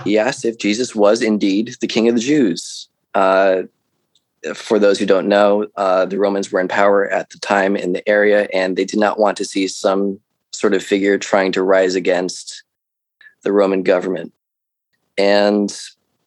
[0.03, 2.89] he asked if Jesus was indeed the king of the Jews.
[3.13, 3.63] Uh,
[4.55, 7.93] for those who don't know, uh, the Romans were in power at the time in
[7.93, 10.19] the area, and they did not want to see some
[10.51, 12.63] sort of figure trying to rise against
[13.43, 14.33] the Roman government.
[15.17, 15.77] And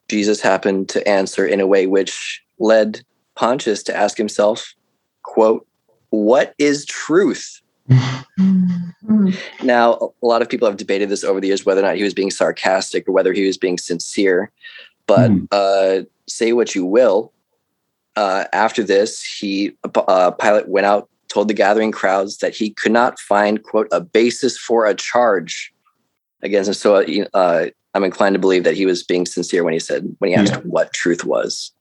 [0.09, 3.05] Jesus happened to answer in a way which led
[3.35, 4.75] Pontius to ask himself,
[5.23, 5.67] quote,
[6.15, 7.61] what is truth?
[7.91, 9.31] Mm-hmm.
[9.63, 12.03] now, a lot of people have debated this over the years whether or not he
[12.03, 14.51] was being sarcastic or whether he was being sincere.
[15.07, 15.47] But mm.
[15.53, 17.33] uh, say what you will.
[18.17, 22.93] Uh, after this, he uh, Pilate went out, told the gathering crowds that he could
[22.93, 25.73] not find quote a basis for a charge
[26.43, 26.75] against him.
[26.75, 30.31] So uh, I'm inclined to believe that he was being sincere when he said when
[30.31, 30.61] he asked yeah.
[30.61, 31.73] what truth was.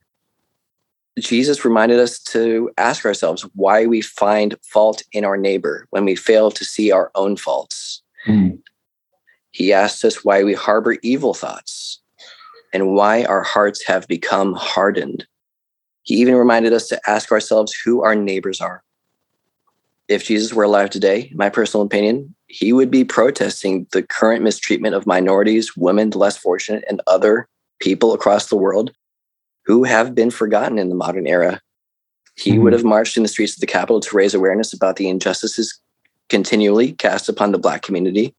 [1.18, 6.16] Jesus reminded us to ask ourselves why we find fault in our neighbor when we
[6.16, 8.02] fail to see our own faults.
[8.26, 8.60] Mm.
[9.52, 12.00] He asked us why we harbor evil thoughts
[12.72, 15.26] and why our hearts have become hardened.
[16.02, 18.82] He even reminded us to ask ourselves who our neighbors are
[20.08, 24.94] if Jesus were alive today, my personal opinion, he would be protesting the current mistreatment
[24.94, 27.48] of minorities, women, the less fortunate, and other
[27.80, 28.92] people across the world
[29.66, 31.60] who have been forgotten in the modern era.
[32.36, 32.62] He mm-hmm.
[32.62, 35.80] would have marched in the streets of the capital to raise awareness about the injustices
[36.28, 38.34] continually cast upon the Black community,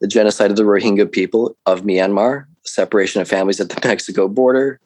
[0.00, 4.28] the genocide of the Rohingya people of Myanmar, the separation of families at the Mexico
[4.28, 4.80] border,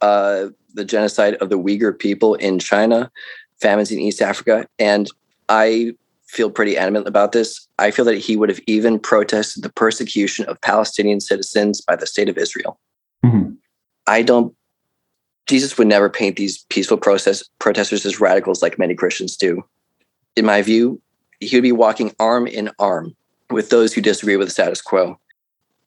[0.00, 3.10] uh, the genocide of the Uyghur people in China,
[3.60, 4.66] famines in East Africa.
[4.78, 5.08] And
[5.48, 5.94] I
[6.26, 7.66] feel pretty adamant about this.
[7.78, 12.06] I feel that he would have even protested the persecution of Palestinian citizens by the
[12.06, 12.78] state of Israel.
[13.24, 13.52] Mm-hmm.
[14.06, 14.54] I don't,
[15.48, 19.64] Jesus would never paint these peaceful process, protesters as radicals like many Christians do.
[20.36, 21.00] In my view,
[21.40, 23.16] he would be walking arm in arm
[23.50, 25.18] with those who disagree with the status quo.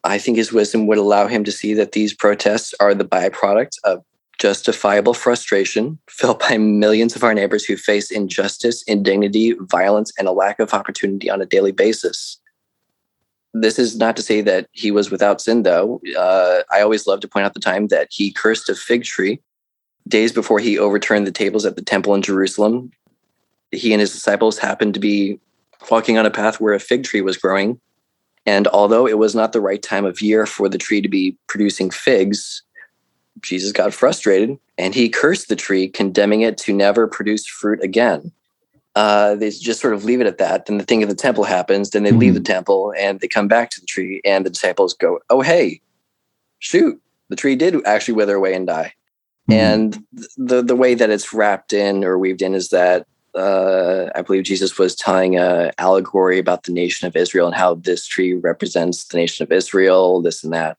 [0.04, 3.78] I think his wisdom would allow him to see that these protests are the byproduct
[3.84, 4.04] of
[4.39, 10.32] justifiable frustration felt by millions of our neighbors who face injustice, indignity, violence, and a
[10.32, 12.39] lack of opportunity on a daily basis.
[13.54, 16.02] This is not to say that he was without sin, though.
[16.17, 19.39] Uh, I always love to point out the time that he cursed a fig tree
[20.12, 22.91] days before he overturned the tables at the temple in Jerusalem.
[23.71, 25.39] He and his disciples happened to be
[25.89, 27.80] walking on a path where a fig tree was growing.
[28.45, 31.38] And although it was not the right time of year for the tree to be
[31.47, 32.63] producing figs,
[33.41, 38.32] Jesus got frustrated and he cursed the tree, condemning it to never produce fruit again.
[38.95, 40.65] Uh, they just sort of leave it at that.
[40.65, 41.91] Then the thing of the temple happens.
[41.91, 42.19] Then they mm-hmm.
[42.19, 45.41] leave the temple and they come back to the tree, and the disciples go, "Oh,
[45.41, 45.80] hey,
[46.60, 47.02] shoot!
[47.30, 48.93] The tree did actually wither away and die."
[49.51, 49.59] Mm-hmm.
[49.59, 50.05] And
[50.37, 54.43] the the way that it's wrapped in or weaved in is that uh, I believe
[54.43, 59.05] Jesus was telling a allegory about the nation of Israel and how this tree represents
[59.05, 60.77] the nation of Israel, this and that.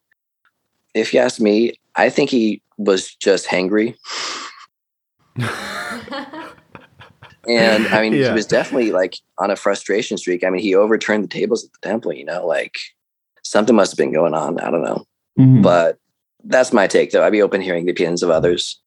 [0.93, 3.95] If you ask me, I think he was just hangry.
[7.47, 8.27] and I mean, yeah.
[8.27, 10.43] he was definitely like on a frustration streak.
[10.43, 12.77] I mean, he overturned the tables at the temple, you know, like
[13.43, 14.59] something must have been going on.
[14.59, 15.05] I don't know.
[15.39, 15.61] Mm-hmm.
[15.63, 15.97] But
[16.43, 17.23] that's my take, though.
[17.23, 18.79] I'd be open hearing the opinions of others.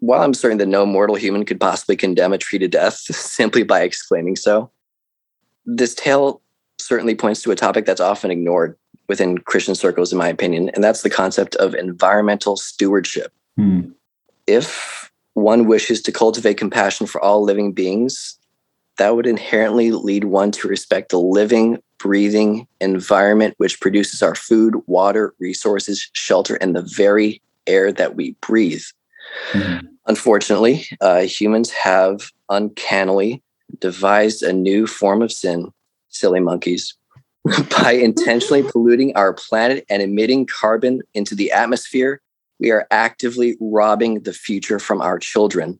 [0.00, 3.62] While I'm certain that no mortal human could possibly condemn a tree to death simply
[3.62, 4.70] by exclaiming so,
[5.66, 6.40] this tale
[6.78, 8.76] certainly points to a topic that's often ignored
[9.08, 13.32] within Christian circles, in my opinion, and that's the concept of environmental stewardship.
[13.56, 13.90] Hmm.
[14.46, 18.38] If one wishes to cultivate compassion for all living beings,
[18.98, 24.76] that would inherently lead one to respect the living, breathing environment which produces our food,
[24.86, 28.84] water, resources, shelter, and the very air that we breathe.
[29.52, 29.86] Mm-hmm.
[30.06, 33.42] Unfortunately, uh, humans have uncannily
[33.80, 35.70] devised a new form of sin,
[36.08, 36.94] silly monkeys,
[37.82, 42.20] by intentionally polluting our planet and emitting carbon into the atmosphere,
[42.58, 45.78] we are actively robbing the future from our children.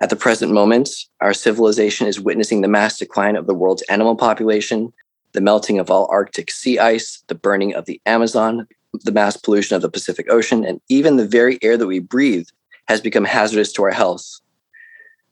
[0.00, 0.88] At the present moment,
[1.20, 4.92] our civilization is witnessing the mass decline of the world's animal population,
[5.32, 8.66] the melting of all Arctic sea ice, the burning of the Amazon,
[9.04, 12.48] the mass pollution of the Pacific Ocean, and even the very air that we breathe
[12.88, 14.40] has become hazardous to our health.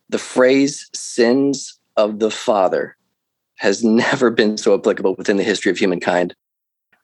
[0.08, 2.96] The phrase sins of the father
[3.56, 6.34] has never been so applicable within the history of humankind.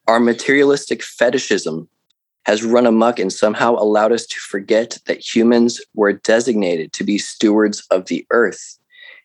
[0.07, 1.89] Our materialistic fetishism
[2.47, 7.17] has run amok and somehow allowed us to forget that humans were designated to be
[7.17, 8.79] stewards of the earth.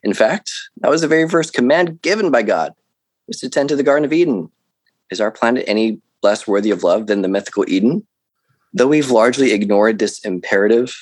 [0.04, 2.74] In fact, that was the very first command given by God
[3.30, 4.52] was to tend to the Garden of Eden.
[5.10, 8.06] Is our planet any less worthy of love than the mythical Eden?
[8.74, 10.94] Though we've largely ignored this imperative,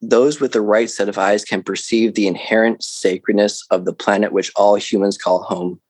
[0.00, 4.32] those with the right set of eyes can perceive the inherent sacredness of the planet
[4.32, 5.80] which all humans call home.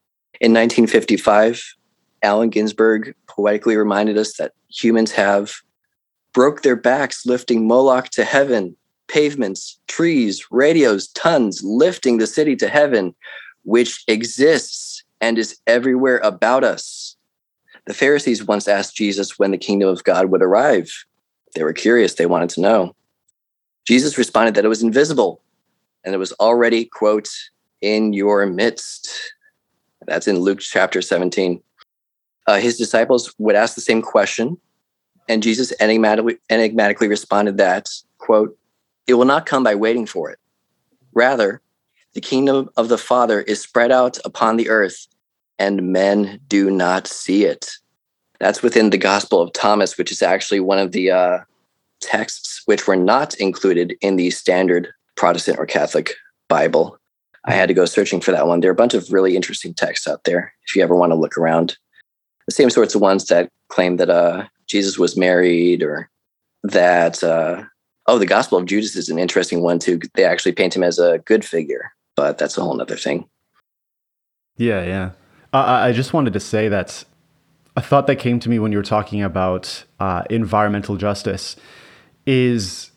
[0.41, 1.75] In 1955,
[2.23, 5.53] Allen Ginsberg poetically reminded us that humans have
[6.33, 8.77] broke their backs lifting Moloch to heaven,
[9.09, 13.15] pavements, trees, radios, tons, lifting the city to heaven,
[13.65, 14.92] which exists
[15.23, 17.17] and is everywhere about us.
[17.87, 20.91] The Pharisees once asked Jesus when the kingdom of God would arrive.
[21.55, 22.95] They were curious, they wanted to know.
[23.87, 25.41] Jesus responded that it was invisible
[26.05, 27.31] and it was already, quote,
[27.81, 29.35] in your midst.
[30.07, 31.63] That's in Luke chapter 17.
[32.47, 34.59] Uh, his disciples would ask the same question,
[35.29, 38.59] and Jesus enigmatically, enigmatically responded that, quote,
[39.07, 40.39] it will not come by waiting for it.
[41.15, 41.63] Rather,
[42.15, 45.07] the kingdom of the Father is spread out upon the earth,
[45.59, 47.71] and men do not see it.
[48.41, 51.39] That's within the Gospel of Thomas, which is actually one of the uh,
[52.01, 56.15] texts which were not included in the standard Protestant or Catholic
[56.49, 56.99] Bible.
[57.45, 58.61] I had to go searching for that one.
[58.61, 61.17] There are a bunch of really interesting texts out there if you ever want to
[61.17, 61.77] look around.
[62.47, 66.11] The same sorts of ones that claim that uh, Jesus was married or
[66.65, 67.63] that, uh,
[68.07, 70.01] oh, the Gospel of Judas is an interesting one too.
[70.15, 73.29] They actually paint him as a good figure, but that's a whole other thing.
[74.57, 75.11] Yeah, yeah.
[75.53, 77.05] I I just wanted to say that
[77.77, 81.57] a thought that came to me when you were talking about uh, environmental justice
[82.27, 82.91] is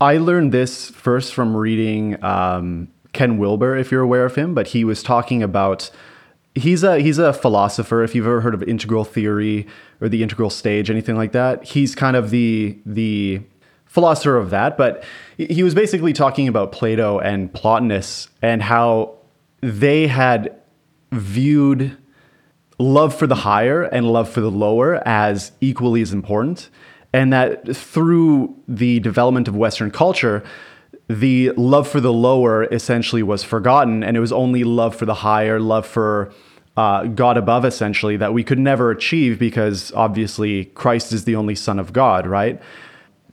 [0.00, 4.68] I learned this first from reading um, Ken Wilber, if you're aware of him, but
[4.68, 5.90] he was talking about
[6.54, 8.02] he's a he's a philosopher.
[8.02, 9.66] If you've ever heard of integral theory
[10.00, 13.42] or the integral stage, anything like that, he's kind of the the
[13.84, 14.78] philosopher of that.
[14.78, 15.04] But
[15.36, 19.18] he was basically talking about Plato and Plotinus and how
[19.60, 20.61] they had
[21.12, 21.96] viewed
[22.78, 26.68] love for the higher and love for the lower as equally as important.
[27.12, 30.42] And that through the development of Western culture,
[31.08, 34.02] the love for the lower essentially was forgotten.
[34.02, 36.32] And it was only love for the higher, love for
[36.76, 41.54] uh, God above, essentially, that we could never achieve because obviously Christ is the only
[41.54, 42.60] Son of God, right?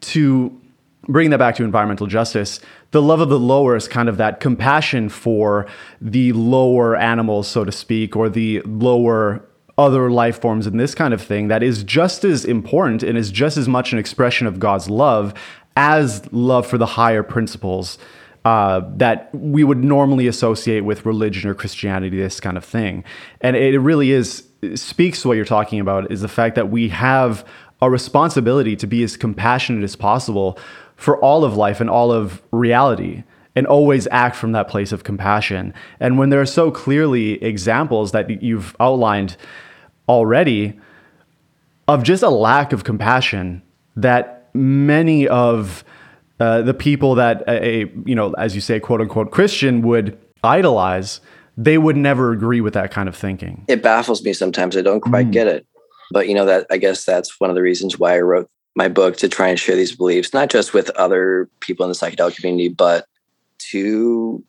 [0.02, 0.60] To
[1.08, 2.60] bring that back to environmental justice,
[2.92, 5.68] the love of the lower is kind of that compassion for
[6.02, 9.46] the lower animals, so to speak, or the lower
[9.78, 13.32] other life forms and this kind of thing that is just as important and is
[13.32, 15.34] just as much an expression of God's love
[15.78, 17.98] as love for the higher principles
[18.44, 23.04] uh, that we would normally associate with religion or Christianity, this kind of thing.
[23.42, 24.44] And it really is
[24.76, 27.46] speaks to what you're talking about is the fact that we have
[27.82, 30.58] a responsibility to be as compassionate as possible
[31.00, 33.24] for all of life and all of reality
[33.56, 35.74] and always act from that place of compassion.
[36.02, 39.38] And when there are so clearly examples that you've outlined
[40.10, 40.78] already
[41.88, 43.62] of just a lack of compassion
[43.96, 45.86] that many of
[46.42, 50.18] uh, the people that a, a, you know as you say quote unquote christian would
[50.44, 51.22] idolize
[51.58, 55.02] they would never agree with that kind of thinking it baffles me sometimes i don't
[55.02, 55.32] quite mm.
[55.32, 55.68] get it
[56.12, 58.50] but you know that i guess that's one of the reasons why i wrote
[58.80, 61.96] my book to try and share these beliefs, not just with other people in the
[61.96, 63.06] psychedelic community, but
[63.58, 64.44] to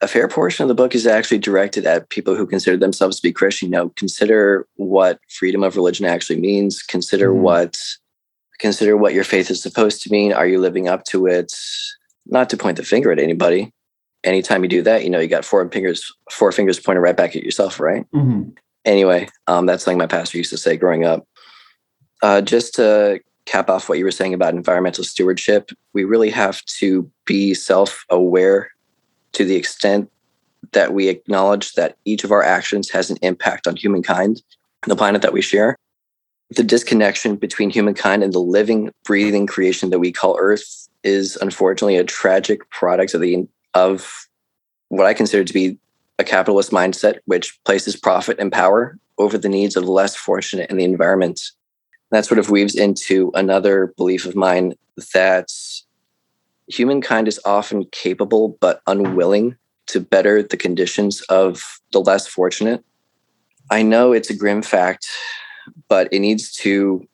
[0.00, 3.22] a fair portion of the book is actually directed at people who consider themselves to
[3.22, 3.66] be Christian.
[3.66, 6.82] You know, consider what freedom of religion actually means.
[6.82, 7.42] Consider mm-hmm.
[7.42, 7.76] what
[8.60, 10.32] consider what your faith is supposed to mean.
[10.32, 11.52] Are you living up to it?
[12.26, 13.72] Not to point the finger at anybody.
[14.22, 17.34] Anytime you do that, you know you got four fingers, four fingers pointed right back
[17.34, 18.06] at yourself, right?
[18.12, 18.50] Mm-hmm.
[18.84, 21.26] Anyway, um, that's something my pastor used to say growing up.
[22.22, 26.64] Uh, just to cap off what you were saying about environmental stewardship, we really have
[26.66, 28.70] to be self aware
[29.32, 30.10] to the extent
[30.72, 34.42] that we acknowledge that each of our actions has an impact on humankind,
[34.82, 35.76] and the planet that we share.
[36.50, 41.96] The disconnection between humankind and the living, breathing creation that we call Earth is unfortunately
[41.96, 44.26] a tragic product of the of
[44.88, 45.78] what I consider to be
[46.18, 50.70] a capitalist mindset, which places profit and power over the needs of the less fortunate
[50.70, 51.40] and the environment
[52.10, 54.74] that sort of weaves into another belief of mine
[55.14, 55.48] that
[56.68, 59.56] humankind is often capable but unwilling
[59.86, 62.84] to better the conditions of the less fortunate.
[63.70, 65.08] I know it's a grim fact,
[65.88, 67.06] but it needs to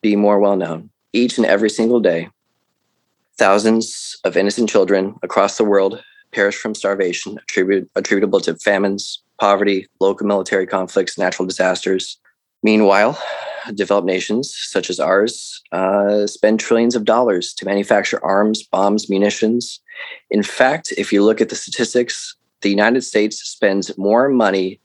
[0.00, 0.90] be more well known.
[1.12, 2.28] Each and every single day,
[3.36, 7.38] thousands of innocent children across the world perish from starvation
[7.96, 12.18] attributable to famines, poverty, local military conflicts, natural disasters.
[12.62, 13.18] Meanwhile,
[13.74, 19.80] developed nations such as ours uh, spend trillions of dollars to manufacture arms, bombs, munitions.
[20.30, 24.80] In fact, if you look at the statistics, the United States spends more money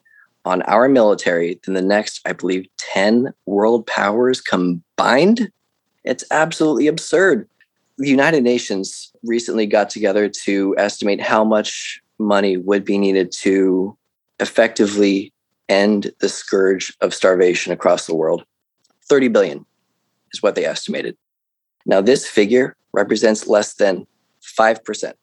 [0.46, 5.52] on our military than the next, I believe, 10 world powers combined.
[6.04, 7.50] It's absolutely absurd.
[7.98, 13.98] The United Nations recently got together to estimate how much money would be needed to
[14.40, 15.34] effectively
[15.70, 18.46] end the scourge of starvation across the world.
[19.08, 19.66] 30 billion
[20.32, 21.18] is what they estimated.
[21.86, 24.08] Now, this figure represents less than
[24.42, 25.14] 5%.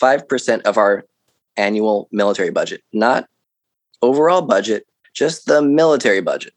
[0.00, 1.04] 5% of our
[1.56, 3.28] annual military budget, not
[4.00, 6.54] overall budget, just the military budget.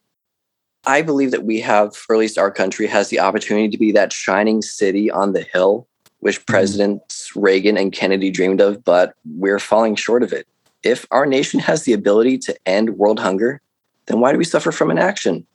[0.88, 3.92] I believe that we have, or at least our country has the opportunity to be
[3.92, 5.88] that shining city on the hill,
[6.20, 6.54] which mm-hmm.
[6.54, 10.48] Presidents Reagan and Kennedy dreamed of, but we're falling short of it.
[10.86, 13.60] If our nation has the ability to end world hunger,
[14.06, 15.48] then why do we suffer from inaction?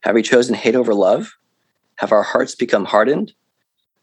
[0.00, 1.34] Have we chosen hate over love?
[1.96, 3.32] Have our hearts become hardened?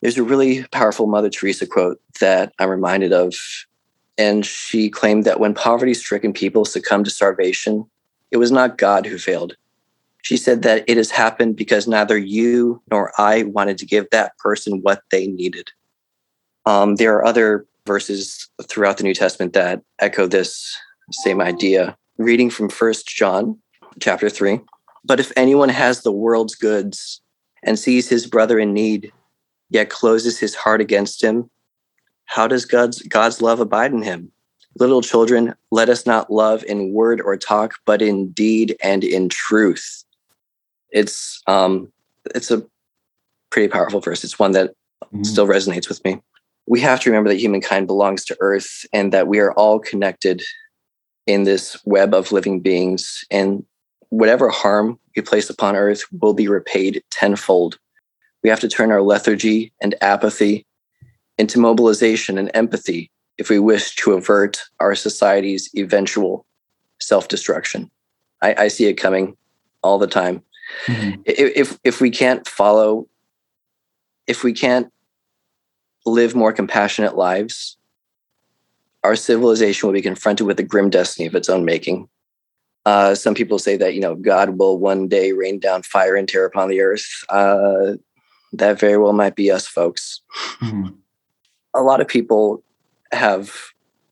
[0.01, 3.35] There's a really powerful Mother Teresa quote that I'm reminded of.
[4.17, 7.85] And she claimed that when poverty stricken people succumb to starvation,
[8.31, 9.55] it was not God who failed.
[10.23, 14.35] She said that it has happened because neither you nor I wanted to give that
[14.39, 15.71] person what they needed.
[16.65, 20.77] Um, there are other verses throughout the New Testament that echo this
[21.11, 21.95] same idea.
[22.17, 23.59] Reading from First John
[23.99, 24.59] chapter 3,
[25.03, 27.21] but if anyone has the world's goods
[27.63, 29.11] and sees his brother in need,
[29.69, 31.49] yet closes his heart against him,
[32.25, 34.31] how does God's, God's love abide in him?
[34.79, 39.29] Little children, let us not love in word or talk, but in deed and in
[39.29, 40.03] truth.
[40.91, 41.91] It's um,
[42.33, 42.63] it's a
[43.49, 44.23] pretty powerful verse.
[44.23, 44.71] It's one that
[45.05, 45.23] mm-hmm.
[45.23, 46.21] still resonates with me.
[46.65, 50.41] We have to remember that humankind belongs to Earth and that we are all connected
[51.27, 53.23] in this web of living beings.
[53.29, 53.65] And
[54.09, 57.77] whatever harm we place upon Earth will be repaid tenfold.
[58.43, 60.65] We have to turn our lethargy and apathy
[61.37, 66.45] into mobilization and empathy if we wish to avert our society's eventual
[66.99, 67.89] self destruction.
[68.41, 69.35] I, I, see it coming
[69.81, 70.43] all the time.
[70.85, 71.21] Mm-hmm.
[71.25, 73.07] If, if we can't follow,
[74.27, 74.91] if we can't
[76.05, 77.77] live more compassionate lives,
[79.03, 82.07] our civilization will be confronted with a grim destiny of its own making.
[82.85, 86.27] Uh, some people say that you know God will one day rain down fire and
[86.27, 87.23] terror upon the earth.
[87.29, 87.93] Uh,
[88.53, 90.21] that very well might be us, folks.
[90.61, 90.89] Mm-hmm.
[91.73, 92.63] A lot of people
[93.11, 93.53] have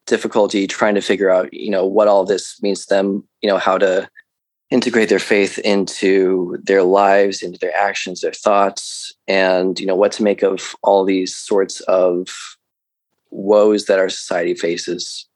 [0.06, 3.28] difficulty trying to figure out, you know, what all this means to them.
[3.42, 4.10] You know, how to
[4.72, 10.14] integrate their faith into their lives, into their actions, their thoughts, and you know what
[10.14, 12.30] to make of all these sorts of
[13.30, 15.28] woes that our society faces.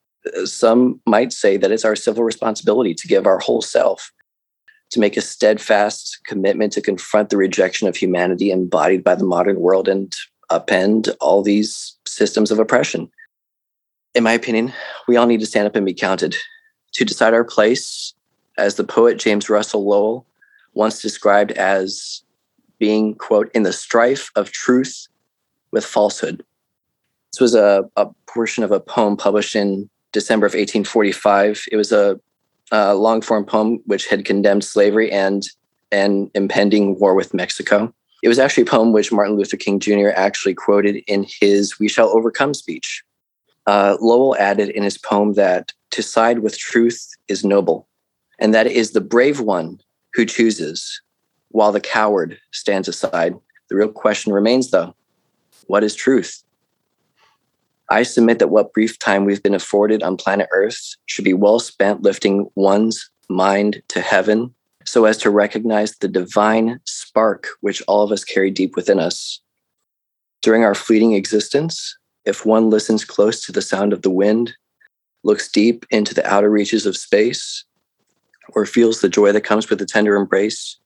[0.46, 4.12] Some might say that it's our civil responsibility to give our whole self,
[4.92, 9.60] to make a steadfast commitment to confront the rejection of humanity embodied by the modern
[9.60, 10.16] world and
[10.50, 13.10] upend all these systems of oppression.
[14.14, 14.74] In my opinion,
[15.10, 16.36] we all need to stand up and be counted
[16.94, 18.14] to decide our place,
[18.58, 20.26] as the poet James Russell Lowell
[20.74, 22.24] once described as
[22.80, 25.08] being, quote, in the strife of truth
[25.72, 26.44] with falsehood.
[27.32, 31.66] This was a, a portion of a poem published in December of 1845.
[31.72, 32.20] It was a,
[32.72, 35.44] a long form poem which had condemned slavery and
[35.92, 37.94] an impending war with Mexico.
[38.24, 40.10] It was actually a poem which Martin Luther King Jr.
[40.16, 43.04] actually quoted in his We Shall Overcome speech.
[43.68, 47.88] Uh, Lowell added in his poem that to side with truth is noble,
[48.40, 49.80] and that is the brave one
[50.14, 51.02] who chooses,
[51.50, 53.36] while the coward stands aside.
[53.70, 54.96] The real question remains, though
[55.68, 56.44] what is truth?
[57.90, 61.60] I submit that what brief time we've been afforded on planet Earth should be well
[61.60, 64.54] spent lifting one's mind to heaven
[64.86, 69.40] so as to recognize the divine spark which all of us carry deep within us.
[70.42, 74.54] During our fleeting existence, if one listens close to the sound of the wind,
[75.24, 77.66] looks deep into the outer reaches of space,
[78.54, 80.78] or feels the joy that comes with a tender embrace,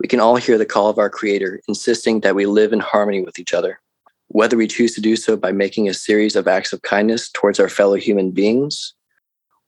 [0.00, 3.22] we can all hear the call of our Creator insisting that we live in harmony
[3.22, 3.80] with each other
[4.28, 7.58] whether we choose to do so by making a series of acts of kindness towards
[7.58, 8.94] our fellow human beings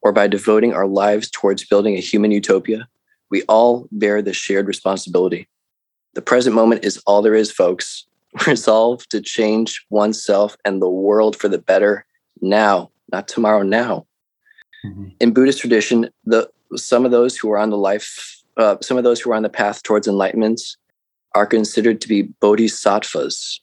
[0.03, 2.87] or by devoting our lives towards building a human utopia,
[3.31, 5.49] we all bear this shared responsibility.
[6.15, 8.07] The present moment is all there is, folks.
[8.47, 12.07] Resolve to change oneself and the world for the better
[12.41, 14.07] now, not tomorrow, now.
[14.85, 15.09] Mm-hmm.
[15.21, 19.05] In Buddhist tradition, the some of those who are on the life, uh, some of
[19.05, 20.61] those who are on the path towards enlightenment
[21.35, 23.61] are considered to be bodhisattvas,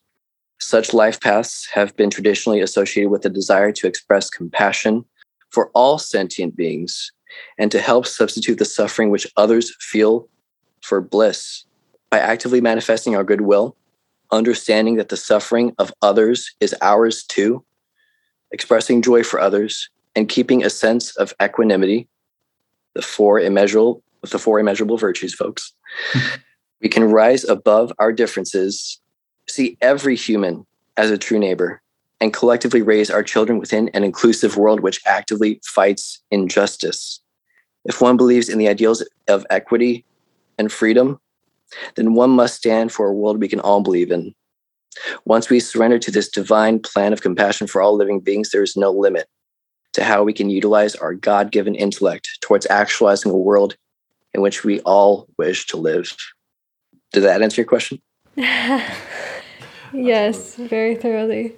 [0.60, 5.06] such life paths have been traditionally associated with a desire to express compassion
[5.50, 7.12] for all sentient beings
[7.58, 10.28] and to help substitute the suffering which others feel
[10.82, 11.66] for bliss.
[12.10, 13.76] By actively manifesting our goodwill,
[14.32, 17.64] understanding that the suffering of others is ours too,
[18.52, 22.08] expressing joy for others, and keeping a sense of equanimity,
[22.96, 25.72] the four immeasurable, the four immeasurable virtues, folks,
[26.82, 29.00] we can rise above our differences
[29.48, 30.66] see every human
[30.98, 31.82] as a true neighbor
[32.20, 37.22] and collectively raise our children within an inclusive world which actively fights injustice.
[37.86, 40.04] If one believes in the ideals of equity
[40.58, 41.20] and freedom,
[41.96, 44.34] then one must stand for a world we can all believe in.
[45.26, 48.76] Once we surrender to this divine plan of compassion for all living beings, there is
[48.76, 49.28] no limit
[49.98, 53.76] to how we can utilize our God given intellect towards actualizing a world
[54.36, 56.16] in which we all wish to live.
[57.14, 58.00] Did that answer your question?
[59.92, 61.54] yes, very thoroughly.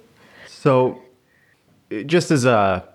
[0.46, 1.02] So,
[2.06, 2.88] just as a,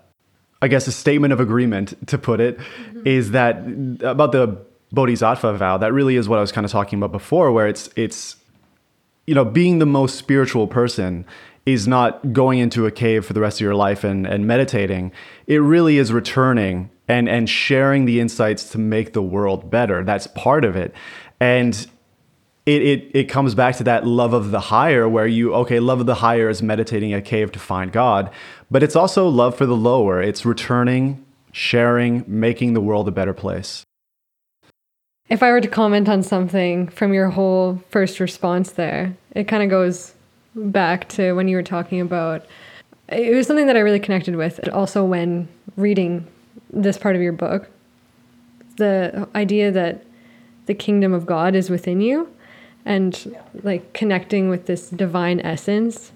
[0.60, 3.06] I guess, a statement of agreement to put it, mm-hmm.
[3.06, 3.58] is that
[4.02, 4.58] about the
[4.90, 5.78] bodhisattva vow.
[5.78, 8.34] That really is what I was kind of talking about before, where it's it's,
[9.28, 11.24] you know, being the most spiritual person
[11.66, 15.12] is not going into a cave for the rest of your life and, and meditating.
[15.48, 20.02] It really is returning and and sharing the insights to make the world better.
[20.04, 20.94] That's part of it.
[21.40, 21.86] And
[22.66, 26.00] it, it it comes back to that love of the higher where you okay love
[26.00, 28.28] of the higher is meditating a cave to find god
[28.72, 33.32] but it's also love for the lower it's returning sharing making the world a better
[33.32, 33.84] place
[35.28, 39.62] if i were to comment on something from your whole first response there it kind
[39.62, 40.15] of goes
[40.56, 42.44] back to when you were talking about
[43.08, 44.66] it was something that I really connected with.
[44.70, 46.26] Also, when reading
[46.72, 47.70] this part of your book,
[48.78, 50.04] the idea that
[50.66, 52.28] the kingdom of God is within you,
[52.84, 56.10] and like connecting with this divine essence,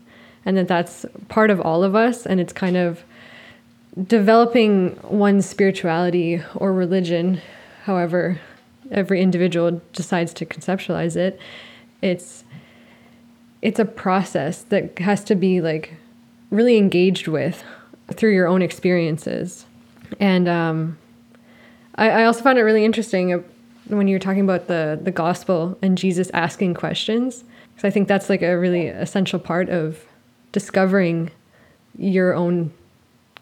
[0.45, 3.05] and that that's part of all of us, and it's kind of
[4.07, 7.41] developing one's spirituality or religion,
[7.85, 8.41] however
[8.91, 11.39] every individual decides to conceptualize it.
[12.03, 12.43] It's
[13.63, 15.95] it's a process that has to be like
[16.51, 17.63] really engaged with
[18.15, 19.67] through your own experiences.
[20.19, 20.99] And um,
[21.95, 23.45] I, I also found it really interesting
[23.87, 27.45] when you were talking about the the gospel and Jesus asking questions,
[27.75, 30.05] because I think that's like a really essential part of
[30.53, 31.31] discovering
[31.97, 32.73] your own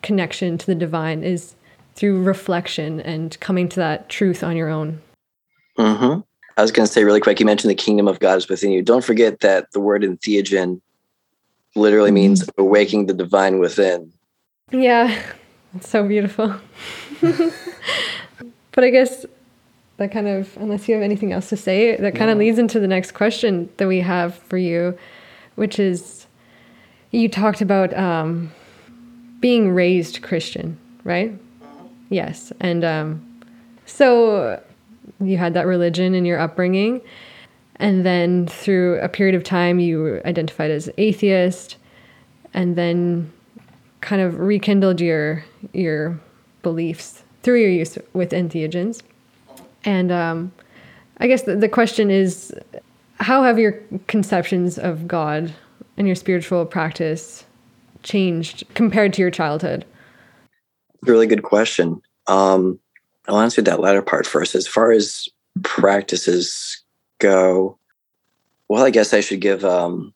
[0.03, 1.55] connection to the divine is
[1.95, 5.01] through reflection and coming to that truth on your own.
[5.79, 6.21] Mm-hmm.
[6.59, 7.39] I was going to say really quick.
[7.39, 8.83] You mentioned the kingdom of God is within you.
[8.83, 10.81] Don't forget that the word entheogen
[11.77, 12.61] literally means mm-hmm.
[12.61, 14.13] awakening the divine within.
[14.73, 15.23] Yeah,
[15.77, 16.57] it's so beautiful.
[17.21, 19.25] but I guess
[19.99, 22.81] that kind of, unless you have anything else to say, that kind of leads into
[22.81, 24.99] the next question that we have for you,
[25.55, 26.27] which is
[27.13, 28.53] you talked about um,
[29.39, 31.33] being raised Christian, right?
[32.09, 32.53] Yes.
[32.59, 33.43] And um,
[33.87, 34.61] so
[35.21, 37.01] you had that religion in your upbringing.
[37.77, 41.77] And then through a period of time, you identified as atheist,
[42.53, 43.33] and then
[44.01, 46.19] kind of rekindled your your
[46.63, 49.03] beliefs through your use with entheogens.
[49.85, 50.53] And um,
[51.19, 52.53] I guess the, the question is,
[53.21, 55.55] how have your conceptions of God
[55.97, 57.45] and your spiritual practice
[58.03, 59.85] changed compared to your childhood?
[61.03, 62.01] Really good question.
[62.27, 62.79] Um,
[63.29, 64.55] I'll answer that latter part first.
[64.55, 65.29] As far as
[65.62, 66.83] practices
[67.18, 67.79] go,
[68.68, 70.14] well, I guess I should give um,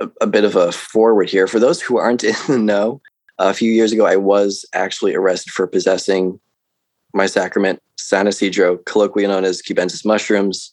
[0.00, 1.46] a, a, bit of a forward here.
[1.46, 3.00] For those who aren't in the know,
[3.38, 6.38] a few years ago, I was actually arrested for possessing
[7.14, 10.72] my sacrament, San Isidro, colloquially known as cubensis mushrooms.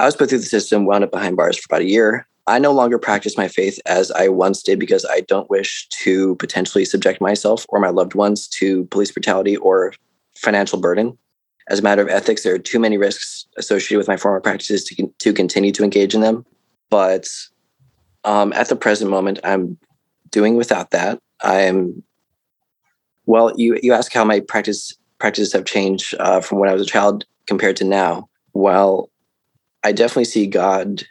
[0.00, 2.26] I was put through the system, wound up behind bars for about a year.
[2.46, 6.34] I no longer practice my faith as I once did because I don't wish to
[6.36, 9.92] potentially subject myself or my loved ones to police brutality or
[10.40, 11.16] financial burden.
[11.68, 14.84] As a matter of ethics, there are too many risks associated with my former practices
[14.84, 16.46] to, to continue to engage in them.
[16.88, 17.28] But
[18.24, 19.78] um, at the present moment, I'm
[20.30, 21.18] doing without that.
[21.42, 22.02] I'm
[23.26, 23.52] well.
[23.56, 26.86] You you ask how my practice practices have changed uh, from when I was a
[26.86, 28.28] child compared to now.
[28.54, 29.10] Well,
[29.84, 31.04] I definitely see God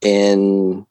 [0.00, 0.86] in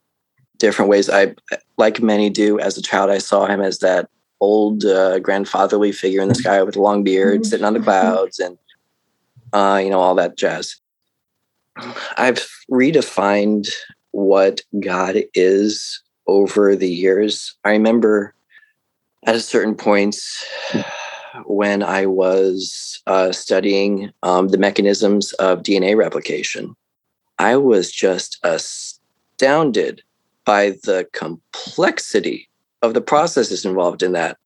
[0.57, 1.09] different ways.
[1.09, 1.35] I,
[1.77, 4.09] like many do, as a child, I saw him as that
[4.39, 7.49] old uh, grandfatherly figure in the sky with a long beard, mm-hmm.
[7.49, 8.57] sitting on the clouds, and
[9.53, 10.75] uh, you know all that jazz.
[12.17, 13.69] I've redefined
[14.11, 17.55] what God is over the years.
[17.65, 18.33] I remember
[19.25, 20.17] at a certain point
[21.45, 26.75] when I was uh, studying um, the mechanisms of DNA replication,
[27.39, 30.01] I was just astounded
[30.45, 32.47] by the complexity
[32.81, 34.37] of the processes involved in that.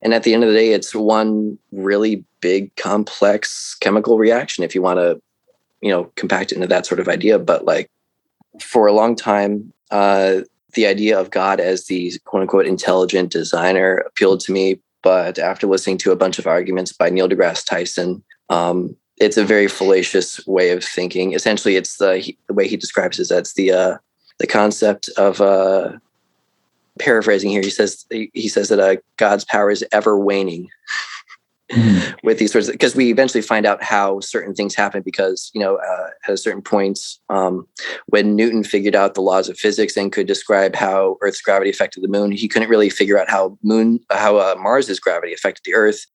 [0.00, 4.74] And at the end of the day, it's one really big, complex chemical reaction if
[4.74, 5.20] you want to,
[5.80, 7.38] you know, compact it into that sort of idea.
[7.38, 7.90] But like
[8.60, 10.42] for a long time, uh,
[10.74, 14.80] the idea of God as the quote unquote intelligent designer appealed to me.
[15.02, 19.44] But after listening to a bunch of arguments by Neil deGrasse Tyson, um, it's a
[19.44, 21.32] very fallacious way of thinking.
[21.32, 23.28] Essentially, it's the, the way he describes it.
[23.28, 23.98] That's the uh,
[24.38, 25.92] the concept of uh,
[26.98, 27.62] paraphrasing here.
[27.62, 30.68] He says he says that uh, God's power is ever waning.
[31.70, 32.16] Mm.
[32.22, 35.76] with these sorts because we eventually find out how certain things happen because you know
[35.76, 37.68] uh, at a certain point um,
[38.06, 42.02] when newton figured out the laws of physics and could describe how earth's gravity affected
[42.02, 45.74] the moon he couldn't really figure out how moon how uh, mars's gravity affected the
[45.74, 46.06] earth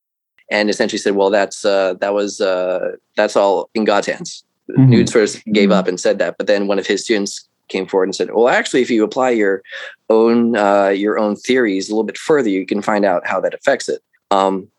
[0.54, 4.90] and essentially said, "Well, that's uh, that was uh, that's all in God's hands." Mm-hmm.
[4.90, 5.80] Newton sort of gave mm-hmm.
[5.80, 8.48] up and said that, but then one of his students came forward and said, "Well,
[8.48, 9.62] actually, if you apply your
[10.10, 13.54] own uh, your own theories a little bit further, you can find out how that
[13.54, 14.02] affects it."
[14.32, 14.70] Um,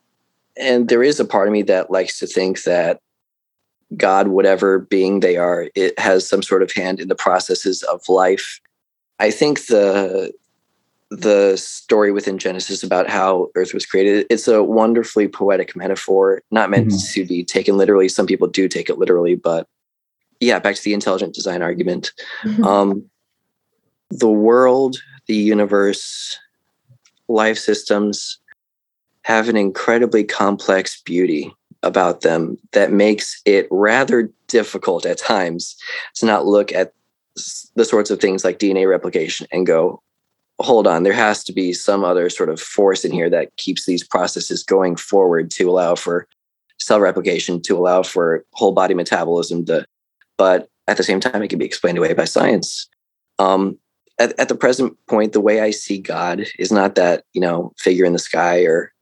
[0.56, 3.00] and there is a part of me that likes to think that
[3.96, 8.08] God, whatever being they are, it has some sort of hand in the processes of
[8.08, 8.60] life.
[9.18, 10.32] I think the
[11.10, 14.26] the story within Genesis about how Earth was created.
[14.30, 17.12] It's a wonderfully poetic metaphor, not meant mm-hmm.
[17.12, 18.08] to be taken literally.
[18.08, 19.68] Some people do take it literally, but
[20.40, 22.12] yeah, back to the intelligent design argument.
[22.42, 22.64] Mm-hmm.
[22.64, 23.04] Um,
[24.10, 26.38] the world, the universe,
[27.28, 28.38] life systems
[29.22, 35.76] have an incredibly complex beauty about them that makes it rather difficult at times
[36.14, 36.92] to not look at
[37.74, 40.00] the sorts of things like DNA replication and go,
[40.60, 43.86] hold on, there has to be some other sort of force in here that keeps
[43.86, 46.28] these processes going forward to allow for
[46.78, 49.64] cell replication, to allow for whole body metabolism.
[49.66, 49.84] To,
[50.36, 52.88] but at the same time, it can be explained away by science.
[53.38, 53.78] Um,
[54.18, 57.72] at, at the present point, the way I see God is not that, you know,
[57.78, 58.92] figure in the sky or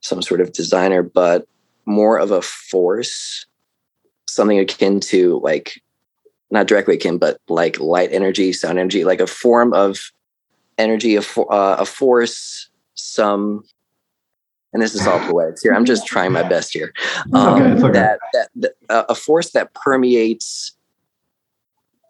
[0.00, 1.46] some sort of designer, but
[1.86, 3.46] more of a force,
[4.28, 5.80] something akin to like,
[6.50, 10.12] not directly akin, but like light energy, sound energy, like a form of
[10.78, 13.64] energy, a, uh, a force, some,
[14.72, 15.74] and this is all poetics here.
[15.74, 16.92] I'm just trying my best here.
[17.32, 17.92] Um, okay, okay.
[17.92, 20.76] That, that, that uh, a force that permeates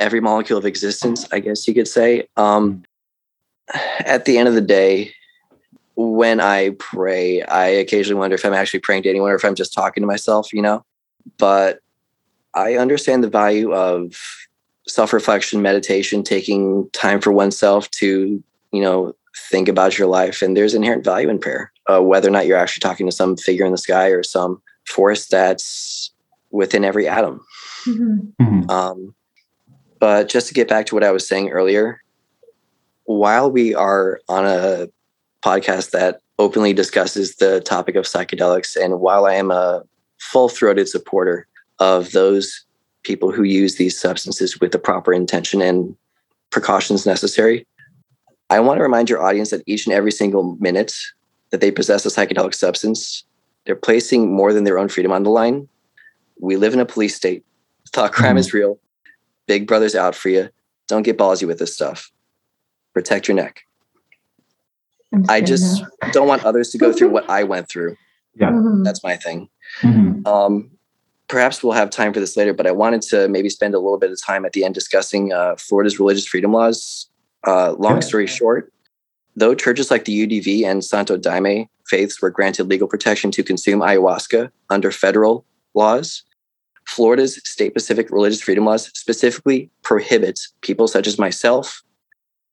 [0.00, 2.26] every molecule of existence, I guess you could say.
[2.36, 2.82] Um,
[4.00, 5.12] at the end of the day,
[5.94, 9.54] when I pray, I occasionally wonder if I'm actually praying to anyone or if I'm
[9.54, 10.84] just talking to myself, you know.
[11.38, 11.80] But
[12.54, 14.16] I understand the value of
[14.88, 18.42] self reflection, meditation, taking time for oneself to,
[18.72, 19.14] you know,
[19.50, 20.42] think about your life.
[20.42, 23.36] And there's inherent value in prayer, uh, whether or not you're actually talking to some
[23.36, 26.10] figure in the sky or some force that's
[26.50, 27.44] within every atom.
[27.84, 28.42] Mm-hmm.
[28.42, 28.70] mm-hmm.
[28.70, 29.14] Um,
[30.00, 32.02] but just to get back to what I was saying earlier,
[33.04, 34.88] while we are on a
[35.44, 39.82] podcast that openly discusses the topic of psychedelics, and while I am a
[40.18, 41.46] full throated supporter
[41.78, 42.64] of those
[43.02, 45.94] people who use these substances with the proper intention and
[46.50, 47.66] precautions necessary,
[48.48, 50.94] I want to remind your audience that each and every single minute
[51.50, 53.24] that they possess a psychedelic substance,
[53.64, 55.68] they're placing more than their own freedom on the line.
[56.40, 57.44] We live in a police state.
[57.92, 58.38] Thought crime mm-hmm.
[58.38, 58.78] is real.
[59.46, 60.50] Big Brother's out for you.
[60.88, 62.10] Don't get ballsy with this stuff.
[62.94, 63.62] Protect your neck.
[65.28, 65.82] I just
[66.12, 67.96] don't want others to go through what I went through.
[68.34, 68.50] Yeah.
[68.50, 68.84] Mm-hmm.
[68.84, 69.48] That's my thing.
[69.82, 70.26] Mm-hmm.
[70.26, 70.70] Um,
[71.28, 73.98] perhaps we'll have time for this later, but I wanted to maybe spend a little
[73.98, 77.08] bit of time at the end discussing uh, Florida's religious freedom laws.
[77.46, 78.00] Uh, long yeah.
[78.00, 78.72] story short,
[79.34, 83.80] though churches like the UDV and Santo Daime faiths were granted legal protection to consume
[83.80, 86.22] ayahuasca under federal laws,
[86.90, 91.82] Florida's state specific religious freedom laws specifically prohibits people such as myself,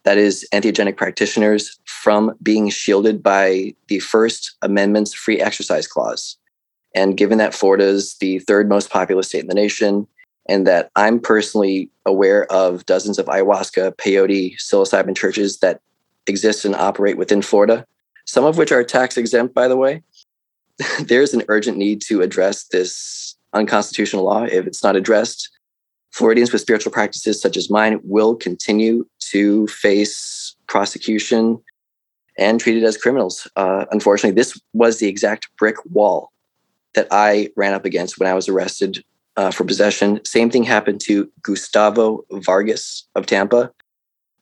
[0.04, 6.38] that is, entheogenic practitioners, from being shielded by the First Amendment's free exercise clause.
[6.94, 10.08] And given that Florida is the third most populous state in the nation,
[10.48, 15.82] and that I'm personally aware of dozens of ayahuasca, peyote, psilocybin churches that
[16.28, 17.88] exist and operate within Florida,
[18.26, 20.04] some of which are tax exempt, by the way,
[21.02, 23.27] there's an urgent need to address this
[23.58, 25.50] unconstitutional law if it's not addressed.
[26.12, 31.62] Floridians with spiritual practices such as mine will continue to face prosecution
[32.38, 33.48] and treated as criminals.
[33.56, 36.32] Uh, unfortunately, this was the exact brick wall
[36.96, 39.04] that I ran up against when I was arrested
[39.36, 40.20] uh, for possession.
[40.26, 43.72] Same thing happened to Gustavo Vargas of Tampa.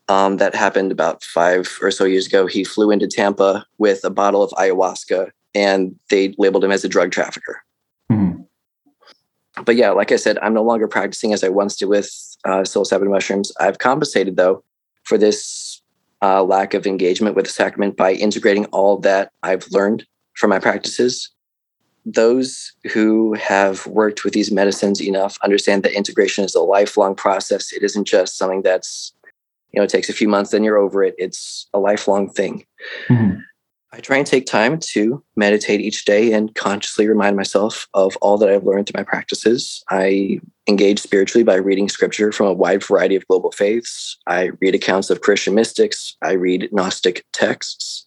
[0.07, 2.45] Um, that happened about five or so years ago.
[2.45, 6.89] He flew into Tampa with a bottle of ayahuasca and they labeled him as a
[6.89, 7.64] drug trafficker.
[9.64, 12.10] But yeah, like I said, I'm no longer practicing as I once did with
[12.43, 13.51] uh, psilocybin mushrooms.
[13.60, 14.64] I've compensated though
[15.03, 15.82] for this
[16.22, 20.60] uh, lack of engagement with the sacrament by integrating all that I've learned from my
[20.60, 21.30] practices.
[22.06, 27.72] Those who have worked with these medicines enough understand that integration is a lifelong process.
[27.72, 29.14] It isn't just something that's,
[29.72, 31.16] you know, it takes a few months, then you're over it.
[31.18, 32.66] It's a lifelong thing.
[33.08, 33.39] Mm-hmm.
[33.96, 38.38] I try and take time to meditate each day and consciously remind myself of all
[38.39, 39.86] that I've learned through my practices.
[39.89, 44.18] I engage spiritually by reading scripture from a wide variety of global faiths.
[44.28, 46.18] I read accounts of Christian mystics.
[46.22, 48.06] I read Gnostic texts.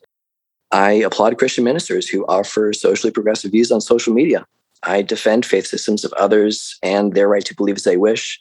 [0.73, 4.45] I applaud Christian ministers who offer socially progressive views on social media.
[4.83, 8.39] I defend faith systems of others and their right to believe as they wish,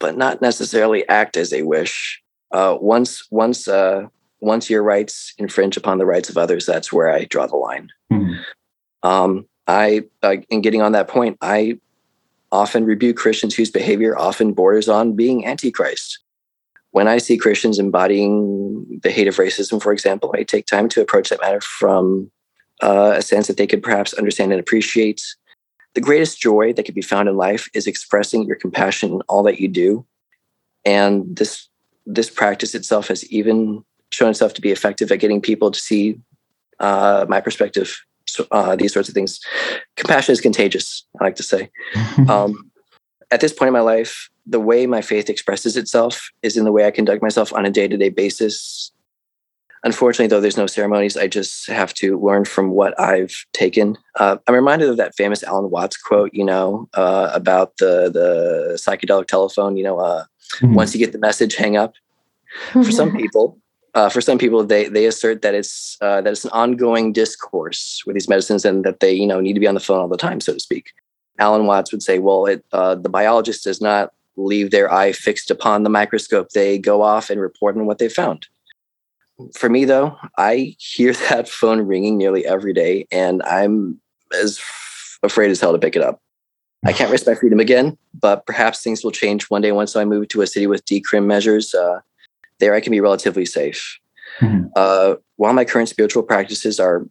[0.00, 2.20] but not necessarily act as they wish.
[2.50, 4.06] Uh, once, once uh,
[4.46, 7.90] once your rights infringe upon the rights of others, that's where I draw the line.
[8.12, 9.08] Mm-hmm.
[9.08, 11.78] Um, I, uh, in getting on that point, I
[12.52, 16.20] often rebuke Christians whose behavior often borders on being antichrist.
[16.92, 21.02] When I see Christians embodying the hate of racism, for example, I take time to
[21.02, 22.30] approach that matter from
[22.82, 25.22] uh, a sense that they could perhaps understand and appreciate.
[25.94, 29.42] The greatest joy that could be found in life is expressing your compassion in all
[29.42, 30.06] that you do.
[30.84, 31.68] And this
[32.06, 36.18] this practice itself has even shown itself to be effective at getting people to see
[36.80, 37.98] uh, my perspective,
[38.50, 39.40] uh, these sorts of things.
[39.96, 41.70] Compassion is contagious, I like to say.
[42.28, 42.70] um,
[43.30, 46.72] at this point in my life, the way my faith expresses itself is in the
[46.72, 48.92] way I conduct myself on a day to day basis.
[49.84, 51.16] Unfortunately, though, there's no ceremonies.
[51.16, 53.96] I just have to learn from what I've taken.
[54.18, 58.74] Uh, I'm reminded of that famous Alan Watts quote, you know, uh, about the the
[58.74, 59.76] psychedelic telephone.
[59.76, 60.24] You know, uh,
[60.56, 60.74] mm-hmm.
[60.74, 61.94] once you get the message, hang up.
[62.72, 63.58] For some people,
[63.96, 68.02] uh, for some people, they they assert that it's uh, that it's an ongoing discourse
[68.04, 70.06] with these medicines, and that they you know need to be on the phone all
[70.06, 70.92] the time, so to speak.
[71.38, 75.50] Alan Watts would say, well, it, uh, the biologist does not leave their eye fixed
[75.50, 78.46] upon the microscope; they go off and report on what they found.
[79.54, 83.98] For me, though, I hear that phone ringing nearly every day, and I'm
[84.38, 84.60] as
[85.22, 86.20] afraid as hell to pick it up.
[86.84, 90.04] I can't risk my freedom again, but perhaps things will change one day once I
[90.04, 91.74] move to a city with decrim measures.
[91.74, 92.00] Uh,
[92.58, 93.98] there, I can be relatively safe.
[94.40, 94.66] Mm-hmm.
[94.74, 97.06] Uh, while my current spiritual practices are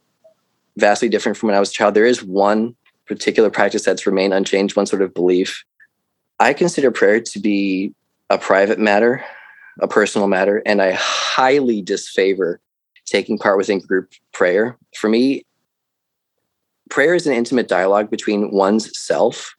[0.77, 2.75] vastly different from when I was a child, there is one
[3.05, 5.63] particular practice that's remained unchanged, one sort of belief.
[6.39, 7.93] I consider prayer to be
[8.29, 9.23] a private matter,
[9.79, 12.59] a personal matter, and I highly disfavor
[13.05, 14.77] taking part within group prayer.
[14.95, 15.45] For me,
[16.89, 19.55] prayer is an intimate dialogue between one's self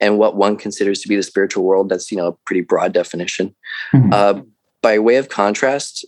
[0.00, 1.88] and what one considers to be the spiritual world.
[1.88, 3.54] That's you know a pretty broad definition.
[3.92, 4.12] Mm-hmm.
[4.12, 4.42] Uh,
[4.82, 6.04] by way of contrast,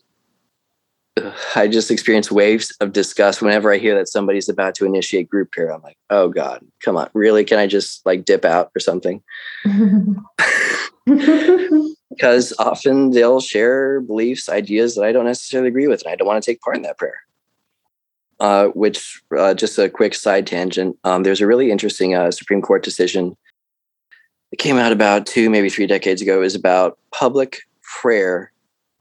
[1.54, 5.52] I just experience waves of disgust whenever I hear that somebody's about to initiate group
[5.52, 5.72] prayer.
[5.72, 7.44] I'm like, oh God, come on, really?
[7.44, 9.22] Can I just like dip out or something?
[11.04, 16.26] because often they'll share beliefs, ideas that I don't necessarily agree with, and I don't
[16.26, 17.20] want to take part in that prayer.
[18.40, 22.60] Uh, which, uh, just a quick side tangent, um, there's a really interesting uh, Supreme
[22.60, 23.36] Court decision
[24.50, 26.38] that came out about two, maybe three decades ago.
[26.38, 27.60] It was about public
[28.00, 28.52] prayer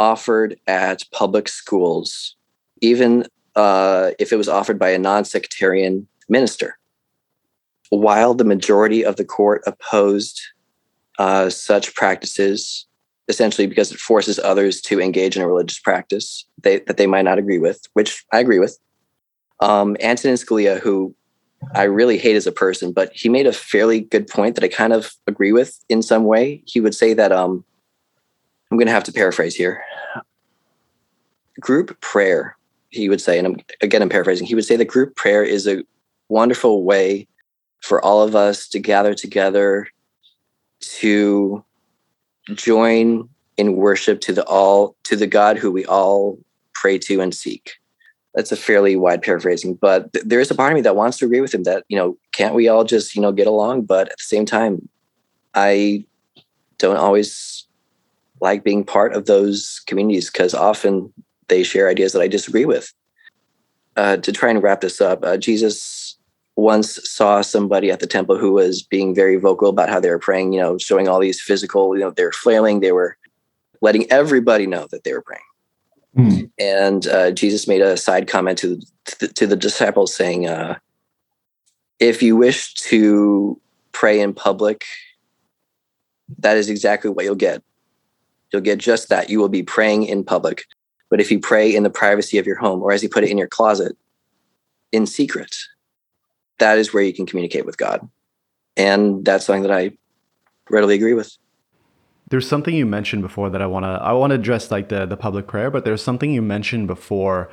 [0.02, 2.36] offered at public schools,
[2.82, 3.24] even
[3.56, 6.80] uh, if it was offered by a non sectarian minister.
[7.90, 10.42] While the majority of the court opposed
[11.20, 12.88] uh, such practices,
[13.28, 17.26] essentially because it forces others to engage in a religious practice they, that they might
[17.26, 18.80] not agree with, which I agree with
[19.60, 21.14] um, Antonin Scalia, who
[21.76, 24.68] I really hate as a person, but he made a fairly good point that I
[24.68, 26.64] kind of agree with in some way.
[26.66, 27.64] He would say that um,
[28.72, 29.84] I'm going to have to paraphrase here.
[31.62, 32.58] Group prayer,
[32.90, 34.46] he would say, and I'm, again, I'm paraphrasing.
[34.46, 35.84] He would say that group prayer is a
[36.28, 37.28] wonderful way
[37.82, 39.88] for all of us to gather together
[40.82, 41.64] to
[42.54, 46.38] join in worship to the all to the God who we all
[46.74, 47.82] pray to and seek
[48.34, 51.18] that's a fairly wide paraphrasing, but th- there is a part of me that wants
[51.18, 53.84] to agree with him that, you know, can't we all just, you know, get along?
[53.84, 54.88] But at the same time,
[55.54, 56.06] I
[56.78, 57.68] don't always
[58.40, 61.14] like being part of those communities because often
[61.52, 62.92] they share ideas that I disagree with.
[63.98, 66.18] Uh, to try and wrap this up, uh, Jesus
[66.56, 70.20] once saw somebody at the temple who was being very vocal about how they were
[70.20, 73.18] praying, you know, showing all these physical, you know, they were flailing, they were
[73.82, 75.42] letting everybody know that they were praying.
[76.16, 76.52] Mm.
[76.58, 80.78] And uh, Jesus made a side comment to, to, the, to the disciples saying, uh,
[82.00, 83.60] if you wish to
[83.92, 84.86] pray in public,
[86.40, 87.62] that is exactly what you'll get.
[88.52, 89.30] You'll get just that.
[89.30, 90.64] You will be praying in public.
[91.12, 93.30] But if you pray in the privacy of your home, or as you put it,
[93.30, 93.98] in your closet,
[94.94, 95.56] in secret,
[96.58, 98.10] that is where you can communicate with God.
[98.78, 99.92] And that's something that I
[100.70, 101.38] readily agree with.
[102.30, 105.06] There's something you mentioned before that I want to I want to address like the
[105.06, 107.52] the public prayer, but there's something you mentioned before.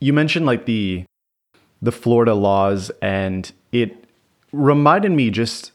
[0.00, 1.04] You mentioned like the
[1.80, 4.04] the Florida laws and it
[4.50, 5.70] reminded me just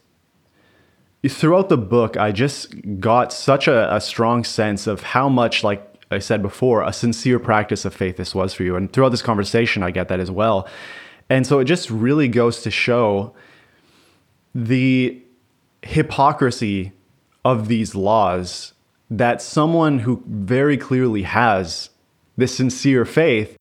[1.26, 5.91] throughout the book I just got such a, a strong sense of how much like
[6.12, 8.76] I said before, a sincere practice of faith this was for you.
[8.76, 10.68] And throughout this conversation, I get that as well.
[11.28, 13.34] And so it just really goes to show
[14.54, 15.22] the
[15.82, 16.92] hypocrisy
[17.44, 18.72] of these laws
[19.10, 21.90] that someone who very clearly has
[22.36, 23.56] this sincere faith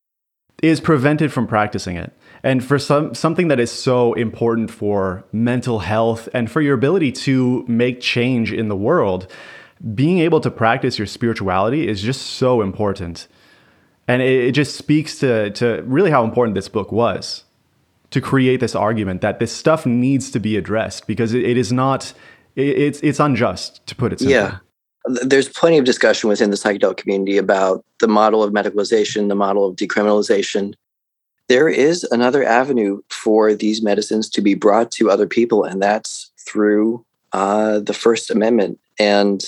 [0.62, 2.14] is prevented from practicing it.
[2.44, 7.12] And for some something that is so important for mental health and for your ability
[7.12, 9.28] to make change in the world,
[9.96, 13.28] being able to practice your spirituality is just so important.
[14.08, 17.44] And it, it just speaks to, to really how important this book was
[18.12, 21.72] to create this argument that this stuff needs to be addressed because it, it is
[21.72, 22.14] not
[22.56, 24.36] it's it's unjust to put it simply.
[24.36, 24.58] Yeah.
[25.06, 29.66] There's plenty of discussion within the psychedelic community about the model of medicalization, the model
[29.66, 30.74] of decriminalization.
[31.48, 36.32] There is another avenue for these medicines to be brought to other people, and that's
[36.46, 37.04] through
[37.34, 38.80] uh, the First Amendment.
[39.00, 39.44] And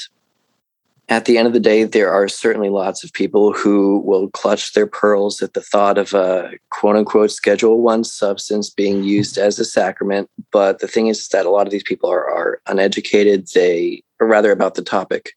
[1.10, 4.74] at the end of the day, there are certainly lots of people who will clutch
[4.74, 9.60] their pearls at the thought of a quote unquote Schedule One substance being used as
[9.60, 10.30] a sacrament.
[10.52, 13.48] But the thing is that a lot of these people are, are uneducated.
[13.54, 15.34] They are rather about the topic.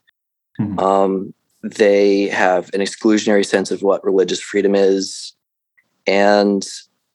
[0.60, 0.78] Mm-hmm.
[0.78, 5.34] Um, they have an exclusionary sense of what religious freedom is.
[6.06, 6.64] And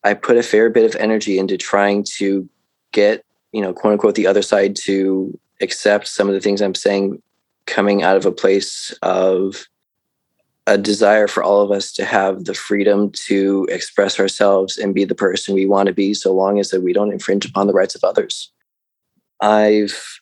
[0.04, 2.50] I put a fair bit of energy into trying to
[2.92, 3.24] get,
[3.54, 7.22] you know, quote unquote, the other side to accept some of the things I'm saying
[7.72, 9.68] coming out of a place of
[10.68, 15.06] a desire for all of us to have the freedom to express ourselves and be
[15.06, 17.74] the person we want to be so long as that we don't infringe upon the
[17.74, 18.52] rights of others.
[19.42, 20.20] I've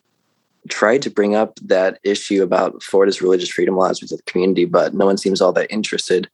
[0.70, 4.94] tried to bring up that issue about Florida's religious freedom laws with the community, but
[4.94, 6.30] no one seems all that interested.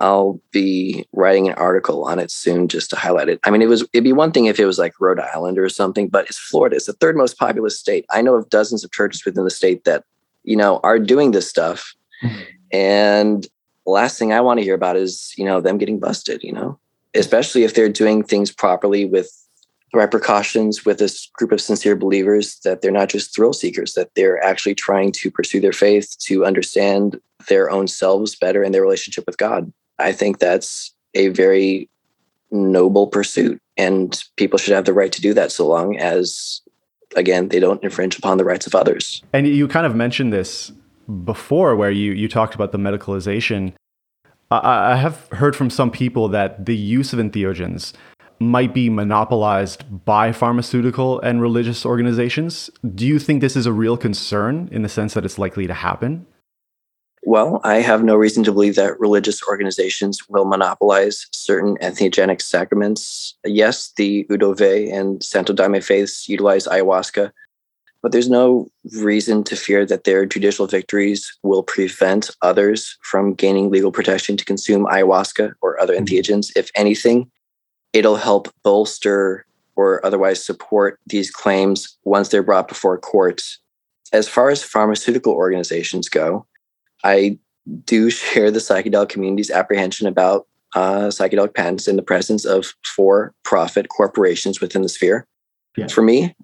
[0.00, 3.40] I'll be writing an article on it soon just to highlight it.
[3.44, 5.68] I mean, it was it'd be one thing if it was like Rhode Island or
[5.68, 6.76] something, but it's Florida.
[6.76, 8.04] It's the third most populous state.
[8.10, 10.04] I know of dozens of churches within the state that,
[10.46, 11.94] you know, are doing this stuff.
[12.22, 12.42] Mm-hmm.
[12.72, 13.46] And
[13.84, 16.52] the last thing I want to hear about is, you know, them getting busted, you
[16.52, 16.78] know,
[17.14, 19.30] especially if they're doing things properly with
[19.92, 23.94] the right precautions with this group of sincere believers that they're not just thrill seekers,
[23.94, 28.74] that they're actually trying to pursue their faith, to understand their own selves better and
[28.74, 29.72] their relationship with God.
[29.98, 31.88] I think that's a very
[32.50, 36.60] noble pursuit, and people should have the right to do that so long as,
[37.16, 39.22] again, they don't infringe upon the rights of others.
[39.32, 40.72] And you kind of mentioned this
[41.24, 43.72] before, where you you talked about the medicalization.
[44.50, 47.92] I, I have heard from some people that the use of entheogens
[48.38, 52.70] might be monopolized by pharmaceutical and religious organizations.
[52.94, 55.74] Do you think this is a real concern in the sense that it's likely to
[55.74, 56.26] happen?
[57.26, 63.34] Well, I have no reason to believe that religious organizations will monopolize certain entheogenic sacraments.
[63.44, 67.32] Yes, the UDV and Santo Daime faiths utilize ayahuasca,
[68.00, 73.72] but there's no reason to fear that their judicial victories will prevent others from gaining
[73.72, 76.04] legal protection to consume ayahuasca or other mm-hmm.
[76.04, 76.52] entheogens.
[76.54, 77.28] If anything,
[77.92, 83.58] it'll help bolster or otherwise support these claims once they're brought before courts.
[84.12, 86.46] As far as pharmaceutical organizations go,
[87.04, 87.38] I
[87.84, 93.34] do share the psychedelic community's apprehension about uh, psychedelic patents in the presence of for
[93.44, 95.26] profit corporations within the sphere.
[95.76, 95.88] Yeah.
[95.88, 96.34] For me,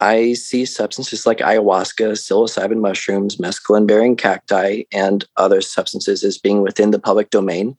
[0.00, 6.62] I see substances like ayahuasca, psilocybin mushrooms, mescaline bearing cacti, and other substances as being
[6.62, 7.76] within the public domain.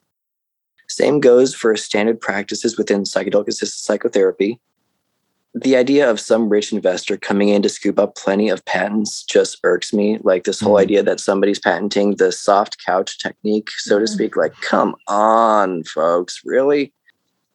[0.88, 4.59] Same goes for standard practices within psychedelic assisted psychotherapy,
[5.62, 9.60] the idea of some rich investor coming in to scoop up plenty of patents just
[9.64, 10.20] irks me.
[10.22, 10.84] Like this whole mm-hmm.
[10.84, 14.05] idea that somebody's patenting the soft couch technique, so mm-hmm.
[14.05, 14.36] to speak.
[14.36, 16.93] Like, come on, folks, really?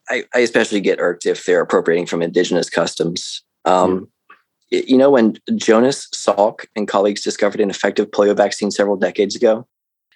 [0.08, 3.42] I, I, especially get irked if they're appropriating from indigenous customs.
[3.64, 4.08] Um,
[4.70, 9.66] you know, when Jonas Salk and colleagues discovered an effective polio vaccine several decades ago,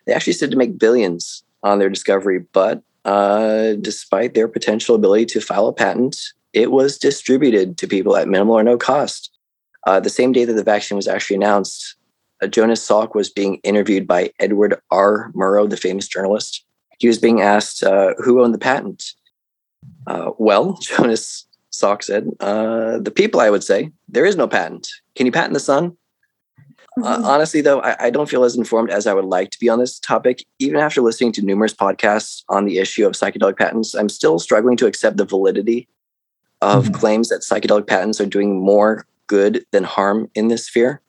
[0.06, 5.26] they actually said to make billions on their discovery, but uh, despite their potential ability
[5.26, 6.16] to file a patent,
[6.56, 9.30] it was distributed to people at minimal or no cost.
[9.86, 11.96] Uh, the same day that the vaccine was actually announced,
[12.42, 15.30] uh, Jonas Salk was being interviewed by Edward R.
[15.34, 16.64] Murrow, the famous journalist.
[16.98, 19.04] He was being asked uh, who owned the patent.
[20.06, 24.88] Uh, well, Jonas Salk said, uh, "The people." I would say there is no patent.
[25.14, 25.96] Can you patent the sun?
[27.02, 27.24] Uh, mm-hmm.
[27.26, 29.78] honestly, though, I, I, don't feel as informed as I would like to be on
[29.78, 30.42] this topic.
[30.58, 34.78] Even after listening to numerous podcasts on the issue of psychedelic patents, I'm still struggling
[34.78, 35.86] to accept the validity
[36.66, 36.94] of mm-hmm.
[36.94, 41.00] claims that psychedelic patents are doing more good than harm in this sphere.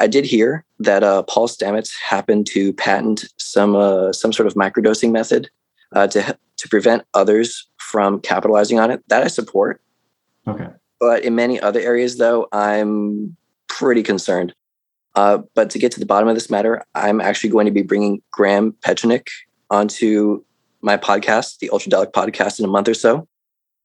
[0.00, 4.54] I did hear that uh, Paul Stamets happened to patent some uh, some sort of
[4.54, 5.50] microdosing method
[5.92, 9.02] uh, to to prevent others from capitalizing on it.
[9.08, 9.80] That I support.
[10.48, 10.68] Okay.
[10.98, 13.36] But in many other areas, though, I'm
[13.68, 14.54] pretty concerned.
[15.14, 17.82] Uh, but to get to the bottom of this matter, I'm actually going to be
[17.82, 19.28] bringing Graham Pechenik
[19.70, 20.42] onto
[20.80, 23.28] my podcast, the Ultradelic Podcast, in a month or so.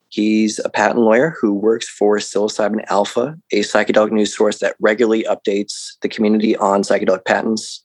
[0.09, 5.23] He's a patent lawyer who works for Psilocybin Alpha, a psychedelic news source that regularly
[5.23, 7.83] updates the community on psychedelic patents.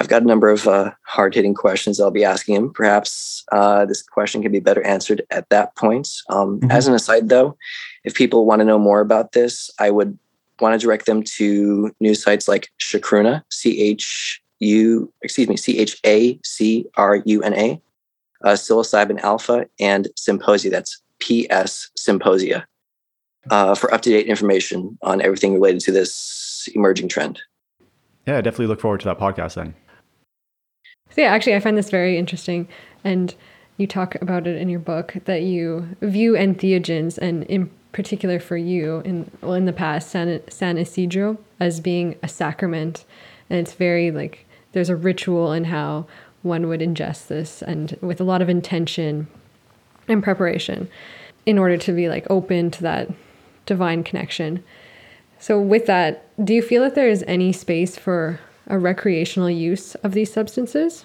[0.00, 2.72] I've got a number of uh, hard hitting questions I'll be asking him.
[2.72, 6.08] Perhaps uh, this question can be better answered at that point.
[6.30, 6.70] Um, mm-hmm.
[6.70, 7.56] As an aside, though,
[8.04, 10.18] if people want to know more about this, I would
[10.60, 15.78] want to direct them to news sites like Chacruna, C H U, excuse me, C
[15.78, 17.80] H A C R U N A,
[18.44, 20.70] uh, Psilocybin Alpha, and Psymposia.
[20.70, 22.66] That's PS Symposia
[23.50, 27.40] uh, for up to date information on everything related to this emerging trend.
[28.26, 29.74] Yeah, I definitely look forward to that podcast then.
[31.10, 32.68] So, yeah, actually, I find this very interesting.
[33.04, 33.34] And
[33.76, 38.56] you talk about it in your book that you view entheogens, and in particular for
[38.56, 43.04] you, in, well, in the past, San, San Isidro, as being a sacrament.
[43.50, 46.06] And it's very like there's a ritual in how
[46.42, 49.28] one would ingest this and with a lot of intention
[50.08, 50.88] and preparation
[51.46, 53.10] in order to be like open to that
[53.66, 54.62] divine connection.
[55.38, 59.94] So, with that, do you feel that there is any space for a recreational use
[59.96, 61.04] of these substances?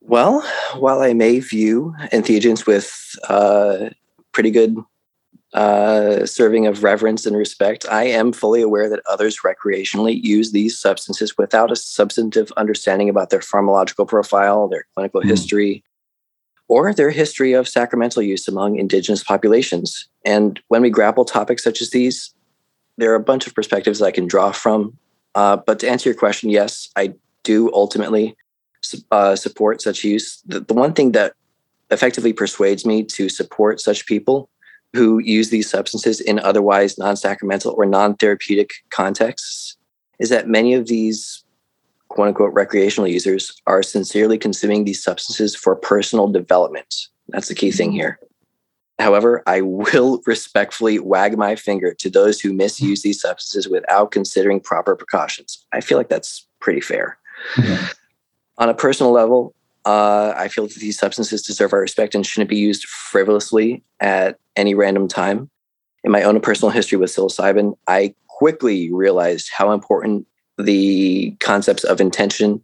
[0.00, 0.40] Well,
[0.76, 3.90] while I may view entheogens with uh,
[4.32, 4.76] pretty good
[5.54, 7.86] uh, serving of reverence and respect.
[7.90, 13.30] I am fully aware that others recreationally use these substances without a substantive understanding about
[13.30, 15.28] their pharmacological profile, their clinical mm.
[15.28, 15.82] history,
[16.68, 20.06] or their history of sacramental use among indigenous populations.
[20.24, 22.34] And when we grapple topics such as these,
[22.98, 24.96] there are a bunch of perspectives I can draw from.
[25.34, 28.36] Uh, but to answer your question, yes, I do ultimately
[29.10, 30.42] uh, support such use.
[30.46, 31.32] The, the one thing that
[31.90, 34.50] effectively persuades me to support such people
[34.94, 39.76] who use these substances in otherwise non sacramental or non therapeutic contexts
[40.18, 41.44] is that many of these
[42.08, 46.94] quote unquote recreational users are sincerely consuming these substances for personal development.
[47.28, 47.98] That's the key thing mm-hmm.
[47.98, 48.20] here.
[48.98, 54.60] However, I will respectfully wag my finger to those who misuse these substances without considering
[54.60, 55.64] proper precautions.
[55.72, 57.18] I feel like that's pretty fair.
[58.58, 59.54] On a personal level,
[59.84, 64.38] uh, I feel that these substances deserve our respect and shouldn't be used frivolously at
[64.56, 65.48] any random time.
[66.02, 70.26] In my own personal history with psilocybin, I quickly realized how important
[70.58, 72.62] the concepts of intention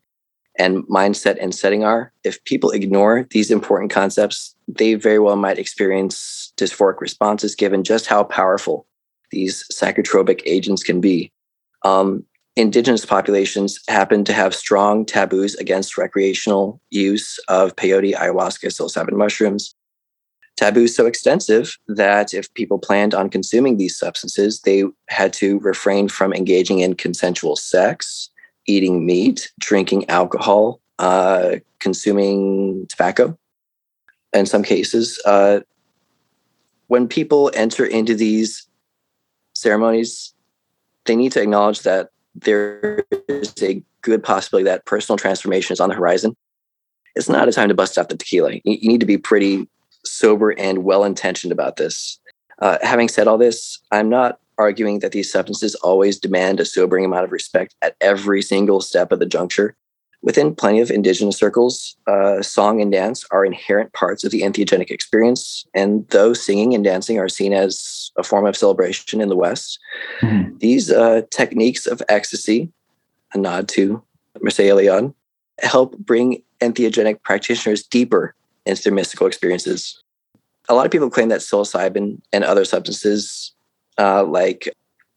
[0.59, 2.13] and mindset and setting are.
[2.23, 8.07] If people ignore these important concepts, they very well might experience dysphoric responses given just
[8.07, 8.87] how powerful
[9.31, 11.33] these psychotropic agents can be.
[11.83, 12.25] Um,
[12.57, 19.74] indigenous populations happen to have strong taboos against recreational use of peyote, ayahuasca, psilocybin mushrooms.
[20.57, 26.09] Taboos so extensive that if people planned on consuming these substances, they had to refrain
[26.09, 28.31] from engaging in consensual sex,
[28.67, 33.37] eating meat, drinking alcohol, uh, consuming tobacco.
[34.33, 35.61] In some cases, uh,
[36.87, 38.69] when people enter into these
[39.55, 40.35] ceremonies,
[41.07, 45.89] they need to acknowledge that there is a good possibility that personal transformation is on
[45.89, 46.37] the horizon.
[47.15, 48.55] It's not a time to bust out the tequila.
[48.65, 49.69] You need to be pretty
[50.07, 52.19] sober and well intentioned about this.
[52.61, 57.05] Uh, having said all this, I'm not arguing that these substances always demand a sobering
[57.05, 59.77] amount of respect at every single step of the juncture.
[60.23, 64.91] Within plenty of indigenous circles, uh, song and dance are inherent parts of the entheogenic
[64.91, 65.67] experience.
[65.75, 69.79] And though singing and dancing are seen as a form of celebration in the West,
[70.23, 70.57] mm-hmm.
[70.59, 72.73] these uh, techniques of ecstasy,
[73.35, 74.03] a nod to
[74.39, 75.13] Mircea Eliade,
[75.61, 78.35] help bring entheogenic practitioners deeper
[78.67, 80.01] into their mystical experiences.
[80.69, 83.53] A lot of people claim that psilocybin and other substances
[83.99, 84.69] uh, like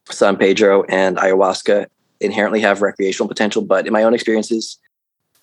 [0.10, 1.88] San Pedro and ayahuasca
[2.20, 4.78] inherently have recreational potential, but in my own experiences,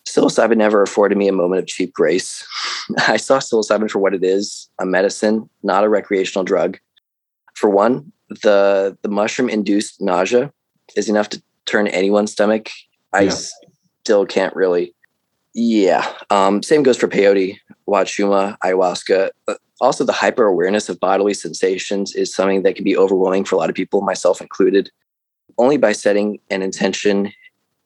[0.07, 2.47] psilocybin never afforded me a moment of cheap grace.
[3.09, 6.79] I saw psilocybin for what it is a medicine, not a recreational drug.
[7.55, 10.53] For one, the, the mushroom induced nausea
[10.97, 12.71] is enough to turn anyone's stomach.
[13.13, 13.35] I yeah.
[14.03, 14.95] still can't really.
[15.55, 16.13] Yeah.
[16.31, 19.31] Um, same goes for peyote, wachuma, ayahuasca.
[19.81, 23.59] Also, the hyper awareness of bodily sensations is something that can be overwhelming for a
[23.59, 24.91] lot of people, myself included.
[25.57, 27.33] Only by setting an intention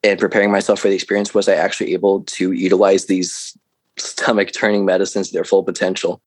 [0.02, 3.56] and preparing myself for the experience was I actually able to utilize these
[3.96, 6.22] stomach turning medicines to their full potential.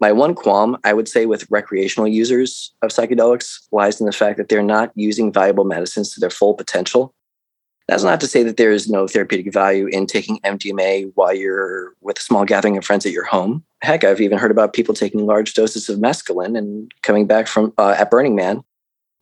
[0.00, 4.36] My one qualm, I would say, with recreational users of psychedelics lies in the fact
[4.36, 7.14] that they're not using valuable medicines to their full potential.
[7.88, 11.94] That's not to say that there is no therapeutic value in taking MDMA while you're
[12.00, 13.62] with a small gathering of friends at your home.
[13.80, 17.72] Heck, I've even heard about people taking large doses of mescaline and coming back from
[17.78, 18.64] uh, at Burning Man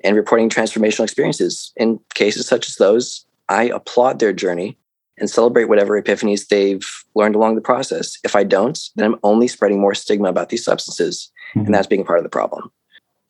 [0.02, 1.72] and reporting transformational experiences.
[1.76, 4.78] In cases such as those, I applaud their journey
[5.18, 8.18] and celebrate whatever epiphanies they've learned along the process.
[8.24, 11.66] If I don't, then I'm only spreading more stigma about these substances, mm-hmm.
[11.66, 12.72] and that's being part of the problem.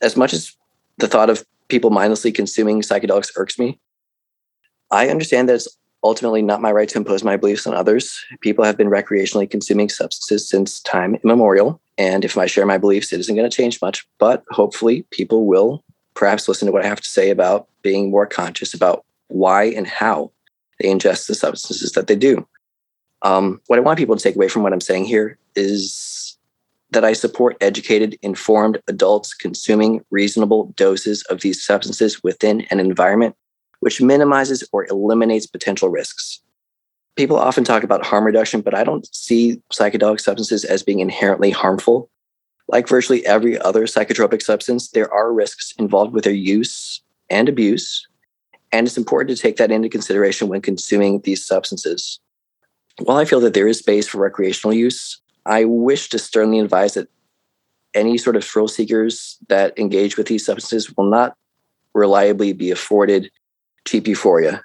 [0.01, 0.55] As much as
[0.99, 3.81] the thought of people mindlessly consuming psychedelics irks me,
[4.95, 5.69] I understand that it's
[6.05, 8.25] ultimately not my right to impose my beliefs on others.
[8.43, 11.81] People have been recreationally consuming substances since time immemorial.
[11.99, 14.07] And if I share my beliefs, it isn't going to change much.
[14.19, 15.83] But hopefully, people will
[16.15, 19.87] perhaps listen to what I have to say about being more conscious about why and
[19.87, 20.31] how
[20.79, 22.47] they ingest the substances that they do.
[23.23, 26.39] Um, what I want people to take away from what I'm saying here is
[26.91, 33.35] that I support educated, informed adults consuming reasonable doses of these substances within an environment
[33.85, 36.41] which minimizes or eliminates potential risks.
[37.17, 41.51] People often talk about harm reduction, but I don't see psychedelic substances as being inherently
[41.51, 42.09] harmful.
[42.67, 48.09] Like virtually every other psychotropic substance, there are risks involved with their use and abuse,
[48.73, 52.21] and it's important to take that into consideration when consuming these substances.
[53.03, 56.95] While I feel that there is space for recreational use, I wish to sternly advise
[56.95, 57.09] that
[57.93, 61.37] any sort of thrill seekers that engage with these substances will not
[61.93, 63.31] reliably be afforded
[63.85, 64.63] cheap euphoria.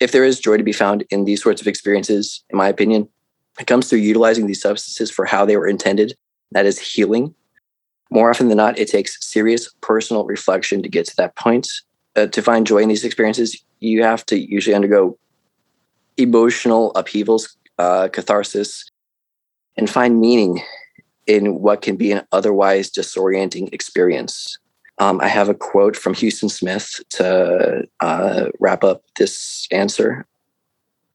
[0.00, 3.08] If there is joy to be found in these sorts of experiences, in my opinion,
[3.60, 6.14] it comes through utilizing these substances for how they were intended
[6.52, 7.34] that is, healing
[8.10, 11.68] More often than not, it takes serious personal reflection to get to that point.
[12.14, 15.18] Uh, to find joy in these experiences, you have to usually undergo
[16.18, 18.90] emotional upheavals, uh, catharsis,
[19.78, 20.60] and find meaning
[21.26, 24.58] in what can be an otherwise disorienting experience.
[24.98, 30.26] Um, I have a quote from Huston Smith to uh, wrap up this answer.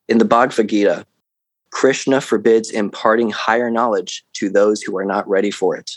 [0.07, 1.05] In the Bhagavad Gita,
[1.71, 5.91] Krishna forbids imparting higher knowledge to those who are not ready for it.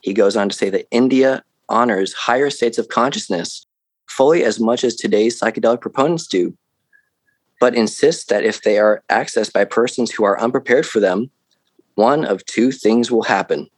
[0.00, 3.66] He goes on to say that India honors higher states of consciousness
[4.06, 6.56] fully as much as today's psychedelic proponents do,
[7.60, 11.30] but insists that if they are accessed by persons who are unprepared for them,
[11.94, 13.68] one of two things will happen.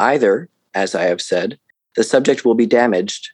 [0.00, 1.58] Either, as I have said,
[1.96, 3.30] the subject will be damaged,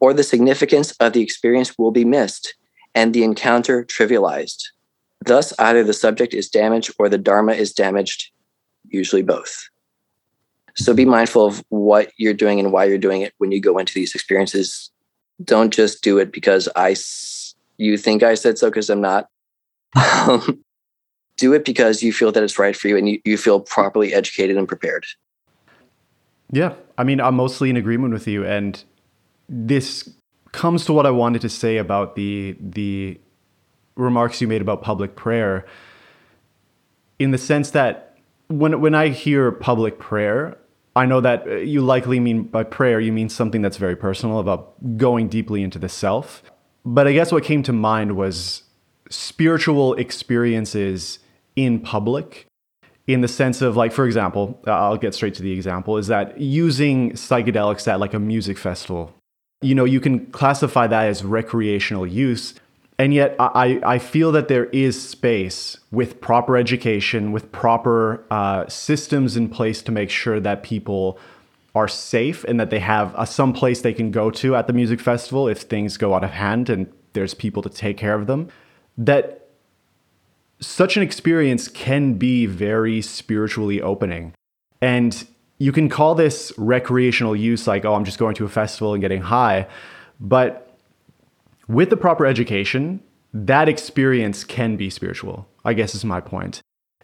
[0.00, 2.54] or the significance of the experience will be missed
[2.94, 4.62] and the encounter trivialized.
[5.24, 8.30] Thus, either the subject is damaged or the Dharma is damaged,
[8.88, 9.68] usually both.
[10.74, 13.78] So be mindful of what you're doing and why you're doing it when you go
[13.78, 14.90] into these experiences.
[15.44, 16.96] Don't just do it because I,
[17.76, 19.28] you think I said so because I'm not.
[21.38, 24.14] Do it because you feel that it's right for you and you, you feel properly
[24.14, 25.04] educated and prepared.
[26.52, 28.82] Yeah, I mean, I'm mostly in agreement with you, and
[29.48, 30.08] this
[30.52, 33.18] comes to what I wanted to say about the the
[33.96, 35.64] remarks you made about public prayer.
[37.18, 38.18] In the sense that
[38.48, 40.58] when when I hear public prayer,
[40.94, 44.38] I know that uh, you likely mean by prayer you mean something that's very personal
[44.38, 46.42] about going deeply into the self.
[46.84, 48.64] But I guess what came to mind was
[49.08, 51.18] spiritual experiences
[51.56, 52.46] in public
[53.06, 56.40] in the sense of like for example i'll get straight to the example is that
[56.40, 59.12] using psychedelics at like a music festival
[59.60, 62.54] you know you can classify that as recreational use
[62.98, 68.68] and yet i, I feel that there is space with proper education with proper uh,
[68.68, 71.18] systems in place to make sure that people
[71.74, 74.72] are safe and that they have a, some place they can go to at the
[74.72, 78.26] music festival if things go out of hand and there's people to take care of
[78.26, 78.48] them
[78.96, 79.41] that
[80.62, 84.32] such an experience can be very spiritually opening.
[84.80, 85.26] And
[85.58, 89.00] you can call this recreational use, like, oh, I'm just going to a festival and
[89.00, 89.66] getting high.
[90.20, 90.76] But
[91.68, 93.02] with the proper education,
[93.34, 96.60] that experience can be spiritual, I guess is my point.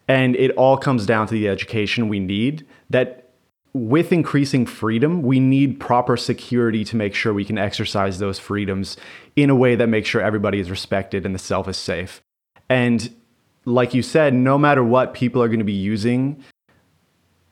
[0.06, 3.30] And it all comes down to the education we need that
[3.74, 8.97] with increasing freedom, we need proper security to make sure we can exercise those freedoms
[9.36, 12.22] in a way that makes sure everybody is respected and the self is safe.
[12.70, 13.14] And
[13.69, 16.43] like you said, no matter what, people are going to be using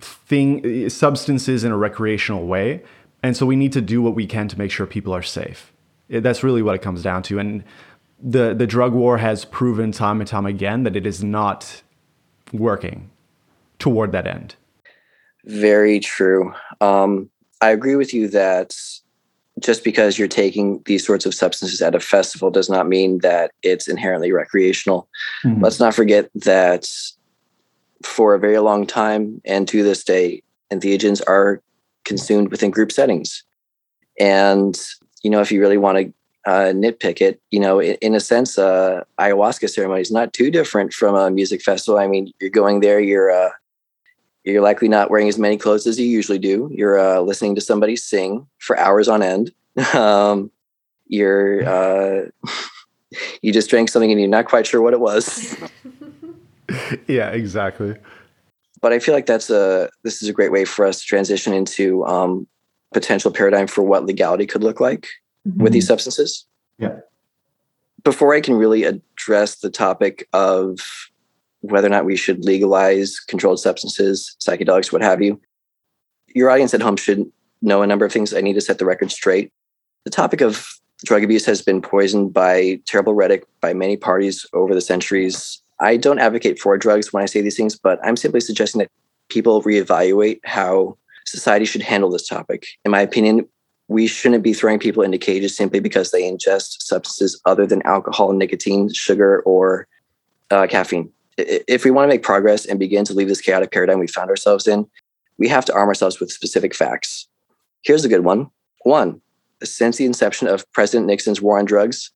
[0.01, 2.83] thing substances in a recreational way,
[3.23, 5.73] and so we need to do what we can to make sure people are safe.
[6.09, 7.65] That's really what it comes down to, and
[8.23, 11.83] the the drug war has proven time and time again that it is not
[12.53, 13.11] working
[13.79, 14.55] toward that end.
[15.45, 16.55] Very true.
[16.81, 17.31] Um,
[17.61, 18.75] I agree with you that
[19.61, 23.53] just because you're taking these sorts of substances at a festival does not mean that
[23.63, 25.09] it's inherently recreational.
[25.45, 25.65] Mm-hmm.
[25.65, 26.87] Let's not forget that
[28.03, 31.63] for a very long time and to this day, entheogens are
[32.05, 33.43] consumed within group settings.
[34.21, 34.79] And,
[35.23, 36.13] you know, if you really want to
[36.51, 40.51] uh, nitpick it, you know, in, in a sense, uh, ayahuasca ceremony is not too
[40.51, 41.99] different from a music festival.
[41.99, 43.51] I mean, you're going there, you're uh,
[44.47, 46.71] you're likely not wearing as many clothes as you usually do.
[46.73, 49.53] You're uh, listening to somebody sing for hours on end.
[49.93, 50.51] Um,
[51.07, 52.31] you're uh,
[53.43, 55.55] you just drank something and you're not quite sure what it was.
[57.07, 57.95] yeah, exactly.
[58.81, 61.53] But I feel like that's a this is a great way for us to transition
[61.53, 62.47] into um,
[62.95, 65.09] potential paradigm for what legality could look like
[65.47, 65.63] mm-hmm.
[65.63, 66.47] with these substances.
[66.79, 67.01] Yeah.
[68.03, 70.79] Before I can really address the topic of
[71.61, 75.41] whether or not we should legalize controlled substances, psychedelics, what have you.
[76.35, 77.31] Your audience at home should
[77.63, 78.35] know a number of things.
[78.35, 79.53] I need to set the record straight.
[80.05, 80.69] The topic of
[81.05, 85.63] drug abuse has been poisoned by terrible rhetoric by many parties over the centuries.
[85.81, 88.91] I don't advocate for drugs when I say these things, but I'm simply suggesting that
[89.29, 90.97] people reevaluate how
[91.27, 92.67] society should handle this topic.
[92.85, 93.47] In my opinion,
[93.89, 98.33] we shouldn't be throwing people into cages simply because they ingest substances other than alcohol,
[98.33, 99.87] nicotine, sugar, or
[100.51, 103.99] uh, caffeine if we want to make progress and begin to leave this chaotic paradigm
[103.99, 104.87] we found ourselves in,
[105.39, 107.29] we have to arm ourselves with specific facts.
[107.83, 108.51] Here's a good one.
[108.85, 109.21] One,
[109.63, 112.11] since the inception of President Nixon's war on drugs,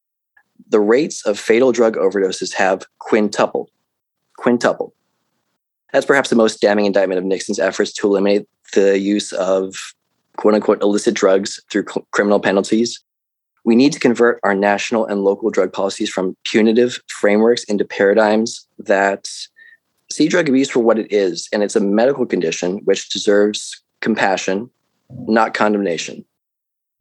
[0.69, 3.71] the rates of fatal drug overdoses have quintupled.
[4.39, 4.93] Quintupled.
[5.93, 9.95] That's perhaps the most damning indictment of Nixon's efforts to eliminate the use of
[10.37, 13.03] quote unquote illicit drugs through criminal penalties
[13.65, 18.66] we need to convert our national and local drug policies from punitive frameworks into paradigms
[18.78, 19.28] that
[20.11, 21.49] see drug abuse for what it is.
[21.53, 24.70] And it's a medical condition which deserves compassion
[25.27, 26.24] not condemnation.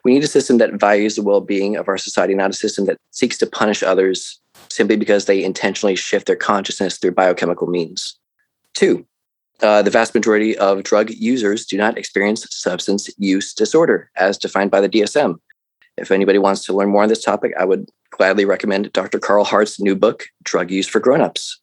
[0.03, 2.85] We need a system that values the well being of our society, not a system
[2.85, 8.17] that seeks to punish others simply because they intentionally shift their consciousness through biochemical means.
[8.73, 9.05] Two,
[9.61, 14.71] uh, the vast majority of drug users do not experience substance use disorder as defined
[14.71, 15.35] by the DSM.
[15.99, 19.19] If anybody wants to learn more on this topic, I would gladly recommend Dr.
[19.19, 21.59] Carl Hart's new book, Drug Use for Grownups.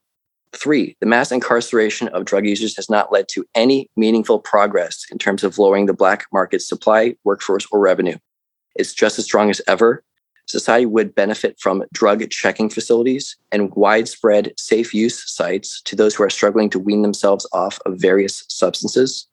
[0.52, 5.18] Three, the mass incarceration of drug users has not led to any meaningful progress in
[5.18, 8.16] terms of lowering the black market supply, workforce, or revenue.
[8.74, 10.02] It's just as strong as ever.
[10.46, 16.22] Society would benefit from drug checking facilities and widespread safe use sites to those who
[16.22, 19.26] are struggling to wean themselves off of various substances.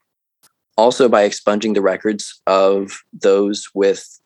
[0.75, 4.19] Also, by expunging the records of those with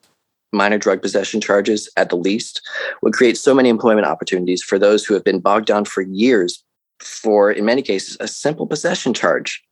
[0.53, 2.61] minor drug possession charges at the least,
[3.01, 6.63] would create so many employment opportunities for those who have been bogged down for years
[6.99, 9.63] for, in many cases, a simple possession charge.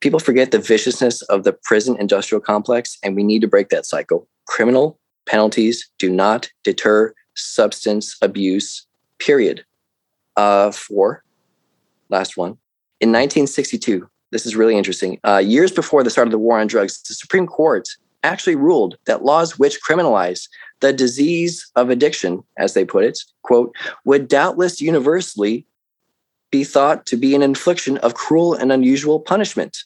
[0.00, 3.86] People forget the viciousness of the prison industrial complex, and we need to break that
[3.86, 4.28] cycle.
[4.46, 8.86] Criminal penalties do not deter substance abuse,
[9.18, 9.64] period.
[10.36, 11.24] Uh, four,
[12.08, 12.58] last one.
[13.00, 15.18] In 1962, this is really interesting.
[15.24, 17.88] Uh, years before the start of the war on drugs, the Supreme Court
[18.24, 20.48] actually ruled that laws which criminalize
[20.80, 23.74] the disease of addiction, as they put it, quote,
[24.04, 25.66] would doubtless universally
[26.50, 29.78] be thought to be an infliction of cruel and unusual punishment.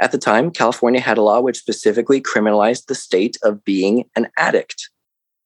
[0.00, 4.28] At the time, California had a law which specifically criminalized the state of being an
[4.36, 4.90] addict.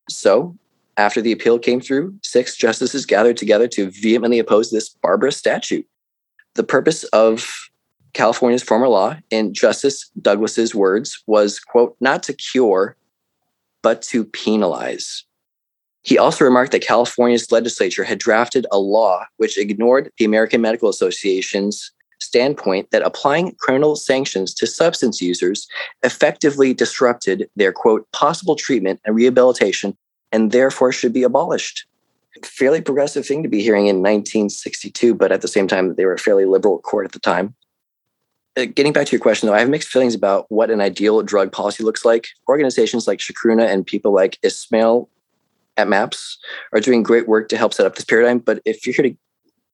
[0.08, 0.56] So,
[0.96, 5.86] after the appeal came through, six justices gathered together to vehemently oppose this barbarous statute.
[6.54, 7.48] The purpose of
[8.12, 12.96] California's former law, in Justice Douglas's words, was, quote, not to cure,
[13.82, 15.24] but to penalize.
[16.02, 20.88] He also remarked that California's legislature had drafted a law which ignored the American Medical
[20.88, 25.68] Association's standpoint that applying criminal sanctions to substance users
[26.02, 29.96] effectively disrupted their quote possible treatment and rehabilitation
[30.32, 31.86] and therefore should be abolished
[32.44, 36.14] fairly progressive thing to be hearing in 1962 but at the same time they were
[36.14, 37.54] a fairly liberal court at the time
[38.66, 41.52] getting back to your question though i have mixed feelings about what an ideal drug
[41.52, 45.08] policy looks like organizations like Chacruna and people like ismail
[45.76, 46.38] at maps
[46.72, 49.16] are doing great work to help set up this paradigm but if you're here to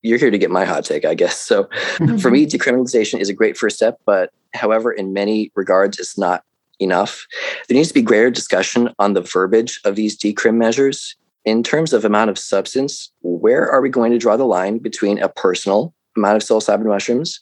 [0.05, 1.35] you're here to get my hot take, I guess.
[1.55, 2.19] So mm-hmm.
[2.19, 6.43] for me, decriminalization is a great first step, but however, in many regards, it's not
[6.81, 7.27] enough.
[7.69, 11.16] There needs to be greater discussion on the verbiage of these decrim measures.
[11.44, 15.19] In terms of amount of substance, where are we going to draw the line between
[15.19, 17.40] a personal amount of psilocybin mushrooms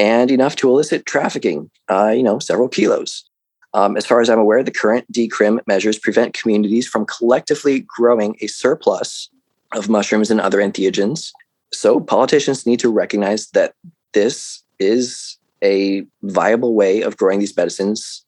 [0.00, 3.24] and enough to elicit trafficking, uh, you know, several kilos?
[3.72, 8.36] Um, as far as I'm aware, the current decrim measures prevent communities from collectively growing
[8.40, 9.30] a surplus
[9.72, 11.30] of mushrooms and other entheogens
[11.72, 13.74] so politicians need to recognize that
[14.12, 18.24] this is a viable way of growing these medicines,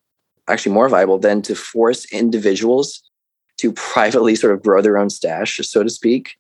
[0.49, 3.03] actually more viable than to force individuals
[3.59, 6.37] to privately sort of grow their own stash, so to speak,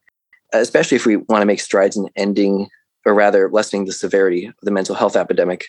[0.52, 2.68] especially if we want to make strides in ending
[3.05, 5.66] or rather lessening the severity of the mental health epidemic.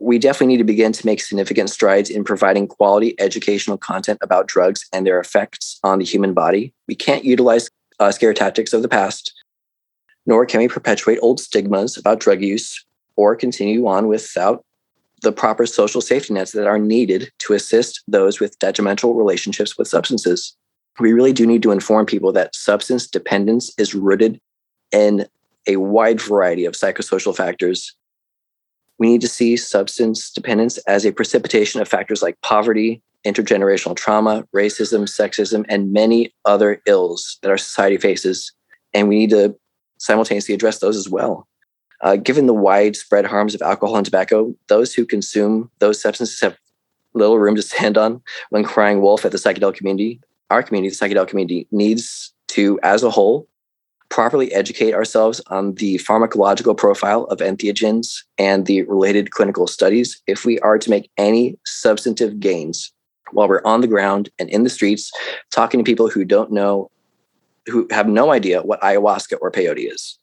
[0.00, 4.46] We definitely need to begin to make significant strides in providing quality educational content about
[4.46, 6.72] drugs and their effects on the human body.
[6.86, 7.68] We can't utilize
[7.98, 9.32] uh, scare tactics of the past
[10.28, 12.84] nor can we perpetuate old stigmas about drug use
[13.16, 14.62] or continue on without
[15.22, 19.88] the proper social safety nets that are needed to assist those with detrimental relationships with
[19.88, 20.54] substances.
[21.00, 24.38] We really do need to inform people that substance dependence is rooted
[24.92, 25.26] in
[25.68, 27.94] a wide variety of psychosocial factors.
[28.98, 34.44] We need to see substance dependence as a precipitation of factors like poverty, intergenerational trauma,
[34.54, 38.52] racism, sexism, and many other ills that our society faces.
[38.94, 39.54] And we need to
[39.98, 41.46] simultaneously address those as well.
[42.00, 46.56] Uh, given the widespread harms of alcohol and tobacco, those who consume those substances have
[47.14, 50.20] little room to stand on when crying wolf at the psychedelic community.
[50.50, 53.48] Our community, the psychedelic community, needs to, as a whole,
[54.10, 60.44] properly educate ourselves on the pharmacological profile of entheogens and the related clinical studies if
[60.44, 62.92] we are to make any substantive gains
[63.32, 65.10] while we're on the ground and in the streets
[65.50, 66.90] talking to people who don't know
[67.66, 70.18] who have no idea what ayahuasca or peyote is.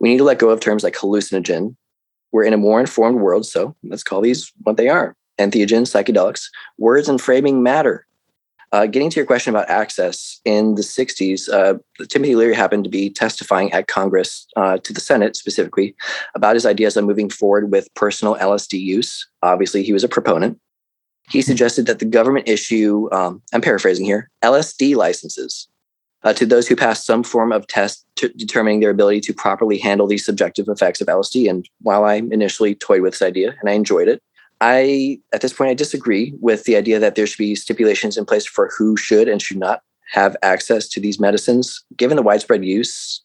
[0.00, 1.76] We need to let go of terms like hallucinogen.
[2.32, 6.44] We're in a more informed world, so let's call these what they are entheogens, psychedelics.
[6.78, 8.06] Words and framing matter.
[8.72, 11.74] Uh, getting to your question about access, in the 60s, uh,
[12.08, 15.94] Timothy Leary happened to be testifying at Congress uh, to the Senate specifically
[16.34, 19.28] about his ideas on moving forward with personal LSD use.
[19.42, 20.58] Obviously, he was a proponent.
[21.28, 25.68] He suggested that the government issue, um, I'm paraphrasing here, LSD licenses
[26.24, 30.06] uh, to those who pass some form of test determining their ability to properly handle
[30.06, 31.48] these subjective effects of LSD.
[31.48, 34.22] And while I initially toyed with this idea and I enjoyed it,
[34.62, 38.24] I, at this point, I disagree with the idea that there should be stipulations in
[38.24, 39.82] place for who should and should not
[40.12, 41.84] have access to these medicines.
[41.96, 43.22] Given the widespread use,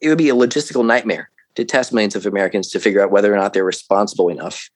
[0.00, 3.32] it would be a logistical nightmare to test millions of Americans to figure out whether
[3.32, 4.68] or not they're responsible enough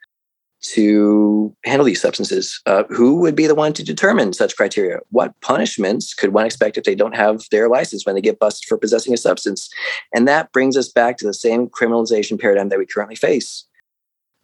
[0.62, 2.60] to handle these substances.
[2.66, 5.00] Uh, who would be the one to determine such criteria?
[5.10, 8.68] What punishments could one expect if they don't have their license when they get busted
[8.68, 9.68] for possessing a substance?
[10.14, 13.64] And that brings us back to the same criminalization paradigm that we currently face.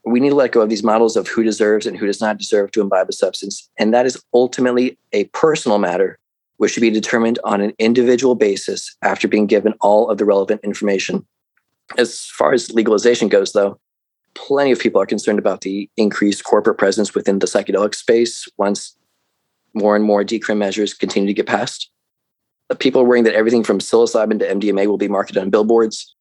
[0.06, 2.38] We need to let go of these models of who deserves and who does not
[2.38, 3.68] deserve to imbibe a substance.
[3.76, 6.18] And that is ultimately a personal matter,
[6.58, 10.60] which should be determined on an individual basis after being given all of the relevant
[10.62, 11.26] information.
[11.98, 13.80] As far as legalization goes, though,
[14.34, 18.96] plenty of people are concerned about the increased corporate presence within the psychedelic space once
[19.74, 21.90] more and more decrim measures continue to get passed.
[22.78, 26.14] People are worrying that everything from psilocybin to MDMA will be marketed on billboards.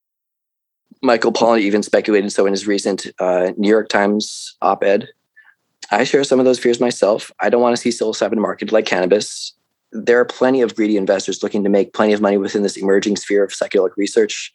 [1.02, 5.08] Michael Pollan even speculated so in his recent uh, New York Times op ed.
[5.92, 7.32] I share some of those fears myself.
[7.40, 9.54] I don't want to see psilocybin marketed like cannabis.
[9.92, 13.18] There are plenty of greedy investors looking to make plenty of money within this emerging
[13.18, 14.54] sphere of psychedelic research.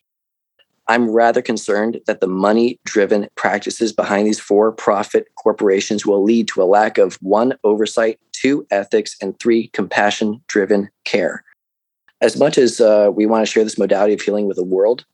[0.88, 6.48] I'm rather concerned that the money driven practices behind these for profit corporations will lead
[6.48, 11.44] to a lack of one, oversight, two, ethics, and three, compassion driven care.
[12.20, 15.04] As much as uh, we want to share this modality of healing with the world,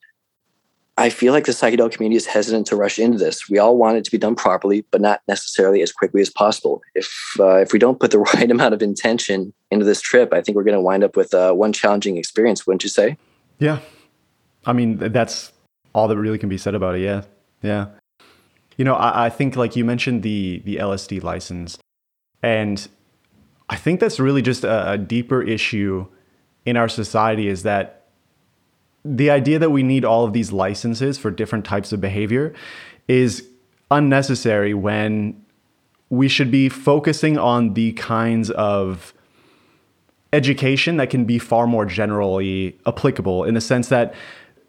[0.99, 3.51] I feel like the psychedelic community is hesitant to rush into this.
[3.51, 6.81] We all want it to be done properly, but not necessarily as quickly as possible.
[6.95, 10.41] If uh, if we don't put the right amount of intention into this trip, I
[10.41, 12.67] think we're going to wind up with uh, one challenging experience.
[12.67, 13.19] Wouldn't you say?
[13.59, 13.81] Yeah,
[14.65, 15.53] I mean that's
[15.95, 17.03] all that really can be said about it.
[17.03, 17.23] Yeah,
[17.63, 17.87] yeah.
[18.77, 21.79] You know, I, I think like you mentioned the the LSD license,
[22.43, 22.89] and
[23.69, 26.07] I think that's really just a, a deeper issue
[26.65, 27.49] in our society.
[27.49, 28.06] Is that
[29.15, 32.53] the idea that we need all of these licenses for different types of behavior
[33.09, 33.47] is
[33.91, 35.45] unnecessary when
[36.11, 39.15] we should be focusing on the kinds of
[40.33, 44.15] education that can be far more generally applicable in the sense that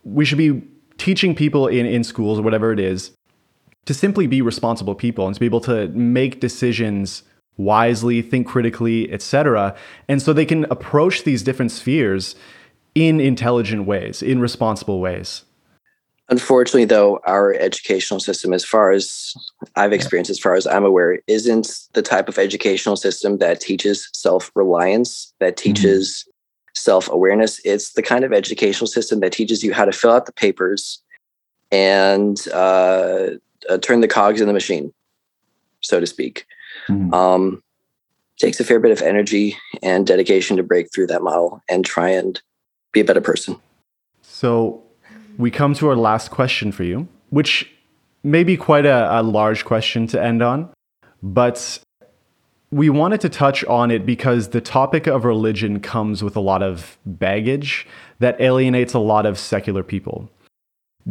[0.03, 0.61] we should be
[0.97, 3.11] teaching people in, in schools or whatever it is
[3.85, 7.23] to simply be responsible people and to be able to make decisions
[7.57, 9.75] wisely, think critically, etc.
[10.07, 12.35] And so they can approach these different spheres
[13.05, 15.43] in intelligent ways, in responsible ways.
[16.29, 19.33] Unfortunately, though, our educational system, as far as
[19.77, 24.09] I've experienced, as far as I'm aware, isn't the type of educational system that teaches
[24.13, 25.73] self reliance, that mm-hmm.
[25.73, 26.31] teaches mm-hmm
[26.77, 27.59] self awareness.
[27.65, 31.01] It's the kind of educational system that teaches you how to fill out the papers
[31.71, 33.31] and uh,
[33.69, 34.93] uh, turn the cogs in the machine,
[35.81, 36.45] so to speak.
[36.87, 37.13] Mm-hmm.
[37.13, 37.63] Um,
[38.39, 42.09] takes a fair bit of energy and dedication to break through that model and try
[42.09, 42.39] and
[42.91, 43.57] be a better person.
[44.21, 44.83] So
[45.37, 47.71] we come to our last question for you, which
[48.23, 50.69] may be quite a, a large question to end on,
[51.21, 51.79] but
[52.71, 56.61] we wanted to touch on it because the topic of religion comes with a lot
[56.61, 57.87] of baggage
[58.19, 60.29] that alienates a lot of secular people.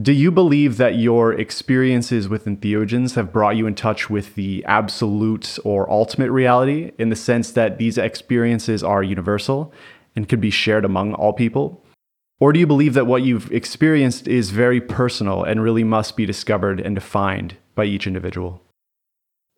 [0.00, 4.62] Do you believe that your experiences with entheogens have brought you in touch with the
[4.66, 9.72] absolute or ultimate reality in the sense that these experiences are universal
[10.16, 11.84] and could be shared among all people?
[12.40, 16.26] Or do you believe that what you've experienced is very personal and really must be
[16.26, 18.62] discovered and defined by each individual?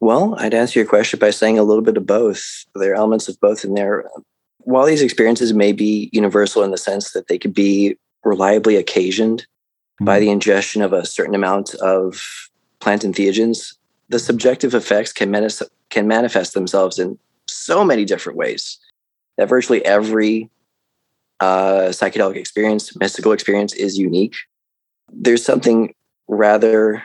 [0.01, 2.65] Well, I'd answer your question by saying a little bit of both.
[2.75, 4.09] There are elements of both in there.
[4.59, 9.41] While these experiences may be universal in the sense that they could be reliably occasioned
[9.41, 10.05] mm-hmm.
[10.05, 12.23] by the ingestion of a certain amount of
[12.79, 13.75] plant entheogens,
[14.09, 17.19] the subjective effects can, manis- can manifest themselves in
[17.49, 18.79] so many different ways
[19.39, 20.51] that virtually every
[21.41, 24.37] uh, psychedelic experience, mystical experience is unique.
[25.11, 25.95] There's something
[26.27, 27.03] rather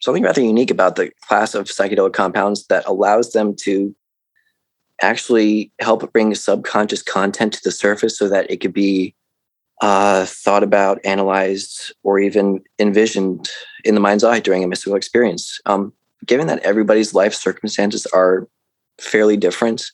[0.00, 3.94] something rather unique about the class of psychedelic compounds that allows them to
[5.00, 9.14] actually help bring subconscious content to the surface so that it could be
[9.80, 13.50] uh, thought about, analyzed, or even envisioned
[13.84, 15.58] in the mind's eye during a mystical experience.
[15.66, 15.92] Um,
[16.26, 18.46] given that everybody's life circumstances are
[19.00, 19.90] fairly different,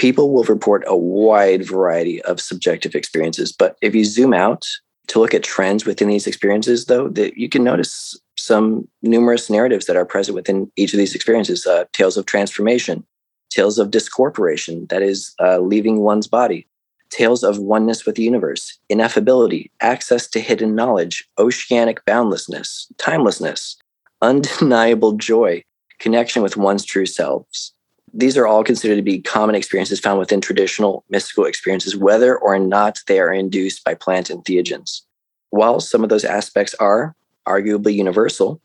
[0.00, 3.52] people will report a wide variety of subjective experiences.
[3.52, 4.66] But if you zoom out
[5.08, 9.84] to look at trends within these experiences, though, that you can notice some numerous narratives
[9.84, 13.04] that are present within each of these experiences uh, tales of transformation,
[13.50, 16.66] tales of discorporation, that is, uh, leaving one's body,
[17.10, 23.76] tales of oneness with the universe, ineffability, access to hidden knowledge, oceanic boundlessness, timelessness,
[24.22, 25.62] undeniable joy,
[25.98, 27.74] connection with one's true selves.
[28.12, 32.58] These are all considered to be common experiences found within traditional mystical experiences, whether or
[32.58, 35.02] not they are induced by plant entheogens.
[35.50, 37.14] While some of those aspects are
[37.46, 38.60] arguably universal,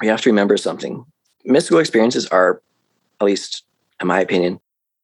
[0.00, 1.04] we have to remember something.
[1.44, 2.62] mystical experiences are,
[3.20, 3.64] at least
[4.00, 4.60] in my opinion,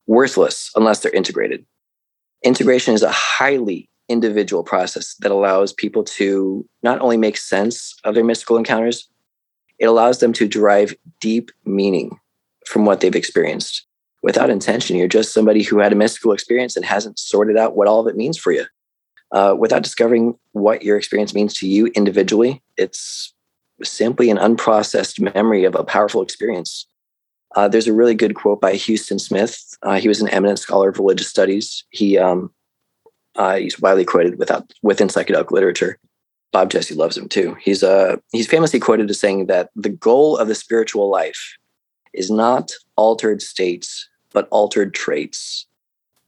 [0.06, 1.64] worthless unless they're integrated.
[2.42, 8.14] Integration is a highly individual process that allows people to not only make sense of
[8.14, 9.08] their mystical encounters,
[9.78, 12.18] it allows them to derive deep meaning
[12.68, 13.86] from what they've experienced.
[14.22, 17.88] Without intention, you're just somebody who had a mystical experience and hasn't sorted out what
[17.88, 18.64] all of it means for you.
[19.30, 23.34] Uh, without discovering what your experience means to you individually, it's
[23.82, 26.86] simply an unprocessed memory of a powerful experience.
[27.54, 29.76] Uh, there's a really good quote by Huston Smith.
[29.82, 31.84] Uh, he was an eminent scholar of religious studies.
[31.90, 32.52] He um,
[33.36, 35.98] uh, he's widely quoted without within psychedelic literature.
[36.52, 37.56] Bob Jesse loves him too.
[37.60, 41.56] He's uh, he's famously quoted as saying that the goal of the spiritual life
[42.12, 45.66] is not altered states, but altered traits.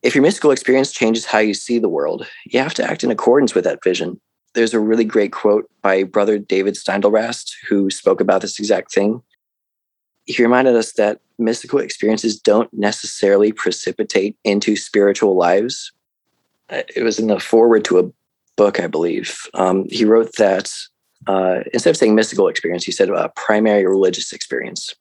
[0.02, 3.11] If your mystical experience changes how you see the world, you have to act in
[3.11, 4.20] accordance with that vision.
[4.55, 9.23] There's a really great quote by Brother David Steindl-Rast, who spoke about this exact thing
[10.31, 15.93] he reminded us that mystical experiences don't necessarily precipitate into spiritual lives.
[16.69, 18.11] Uh, it was in the foreword to a
[18.57, 19.39] book, I believe.
[19.55, 20.73] Um, he wrote that
[21.27, 24.94] uh, instead of saying mystical experience, he said a primary religious experience.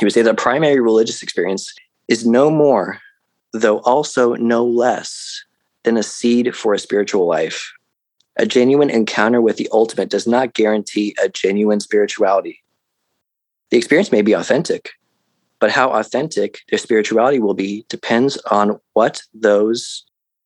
[0.00, 1.72] He would say that primary religious experience
[2.08, 2.98] is no more,
[3.52, 5.44] though also no less,
[5.84, 7.72] than a seed for a spiritual life.
[8.36, 12.62] A genuine encounter with the ultimate does not guarantee a genuine spirituality
[13.70, 14.90] the experience may be authentic,
[15.60, 20.04] but how authentic their spirituality will be depends on what those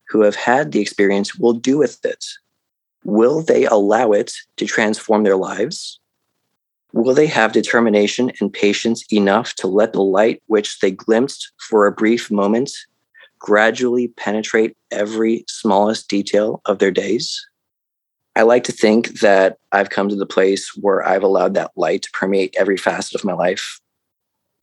[0.08, 2.24] who have had the experience will do with it.
[3.04, 5.98] Will they allow it to transform their lives?
[6.94, 11.86] Will they have determination and patience enough to let the light which they glimpsed for
[11.86, 12.70] a brief moment
[13.40, 17.44] gradually penetrate every smallest detail of their days?
[18.36, 22.02] I like to think that I've come to the place where I've allowed that light
[22.02, 23.80] to permeate every facet of my life,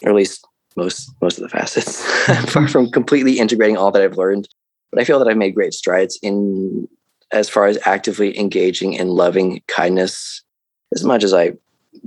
[0.01, 0.47] or at least
[0.77, 2.01] most most of the facets,
[2.49, 4.47] far from completely integrating all that I've learned.
[4.89, 6.87] But I feel that I've made great strides in
[7.33, 10.43] as far as actively engaging in loving kindness
[10.93, 11.53] as much as I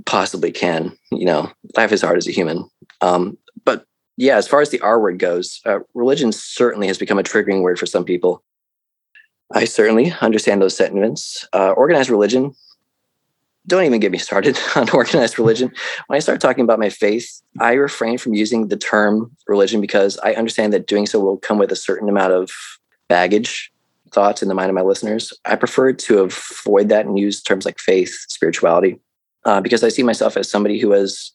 [0.06, 0.96] possibly can.
[1.10, 2.68] You know, life is hard as a human.
[3.00, 3.86] Um, but
[4.16, 7.62] yeah, as far as the R word goes, uh, religion certainly has become a triggering
[7.62, 8.42] word for some people.
[9.52, 11.46] I certainly understand those sentiments.
[11.52, 12.54] Uh, organized religion,
[13.66, 15.72] don't even get me started on organized religion.
[16.06, 20.18] When I start talking about my faith, I refrain from using the term religion because
[20.18, 22.50] I understand that doing so will come with a certain amount of
[23.08, 23.70] baggage
[24.10, 25.32] thoughts in the mind of my listeners.
[25.44, 29.00] I prefer to avoid that and use terms like faith, spirituality,
[29.44, 31.32] uh, because I see myself as somebody who has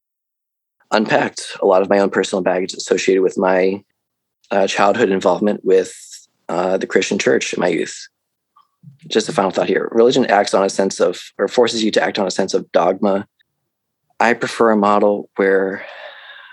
[0.91, 3.83] unpacked a lot of my own personal baggage associated with my
[4.51, 5.93] uh, childhood involvement with
[6.49, 8.07] uh, the Christian church in my youth.
[9.07, 12.03] Just a final thought here religion acts on a sense of, or forces you to
[12.03, 13.27] act on a sense of dogma.
[14.19, 15.85] I prefer a model where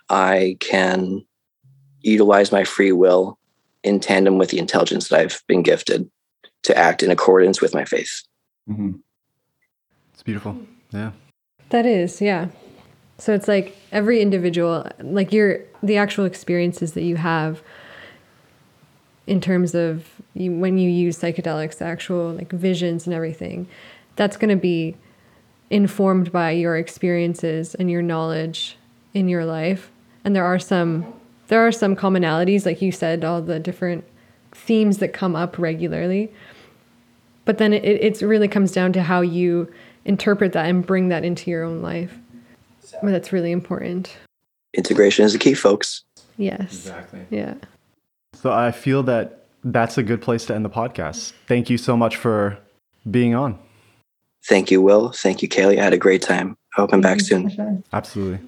[0.08, 1.24] I can
[2.00, 3.38] utilize my free will
[3.82, 6.10] in tandem with the intelligence that I've been gifted
[6.64, 8.22] to act in accordance with my faith.
[8.68, 8.92] Mm-hmm.
[10.12, 10.56] It's beautiful.
[10.92, 11.12] Yeah.
[11.76, 12.48] That is, yeah.
[13.18, 17.62] So it's like every individual, like your the actual experiences that you have
[19.26, 23.68] in terms of you, when you use psychedelics, the actual like visions and everything,
[24.14, 24.96] that's going to be
[25.68, 28.78] informed by your experiences and your knowledge
[29.12, 29.90] in your life.
[30.24, 31.12] And there are some
[31.48, 34.02] there are some commonalities, like you said, all the different
[34.50, 36.32] themes that come up regularly.
[37.44, 39.70] But then it it really comes down to how you
[40.06, 42.16] interpret that and bring that into your own life.
[43.02, 44.16] Well, that's really important.
[44.74, 46.04] Integration is the key, folks.
[46.38, 46.72] Yes.
[46.72, 47.26] Exactly.
[47.30, 47.54] Yeah.
[48.34, 51.32] So I feel that that's a good place to end the podcast.
[51.46, 52.58] Thank you so much for
[53.10, 53.58] being on.
[54.44, 55.10] Thank you, Will.
[55.10, 55.78] Thank you, Kaylee.
[55.78, 56.56] I had a great time.
[56.76, 57.82] I hope I'm back soon.
[57.92, 58.38] Absolutely.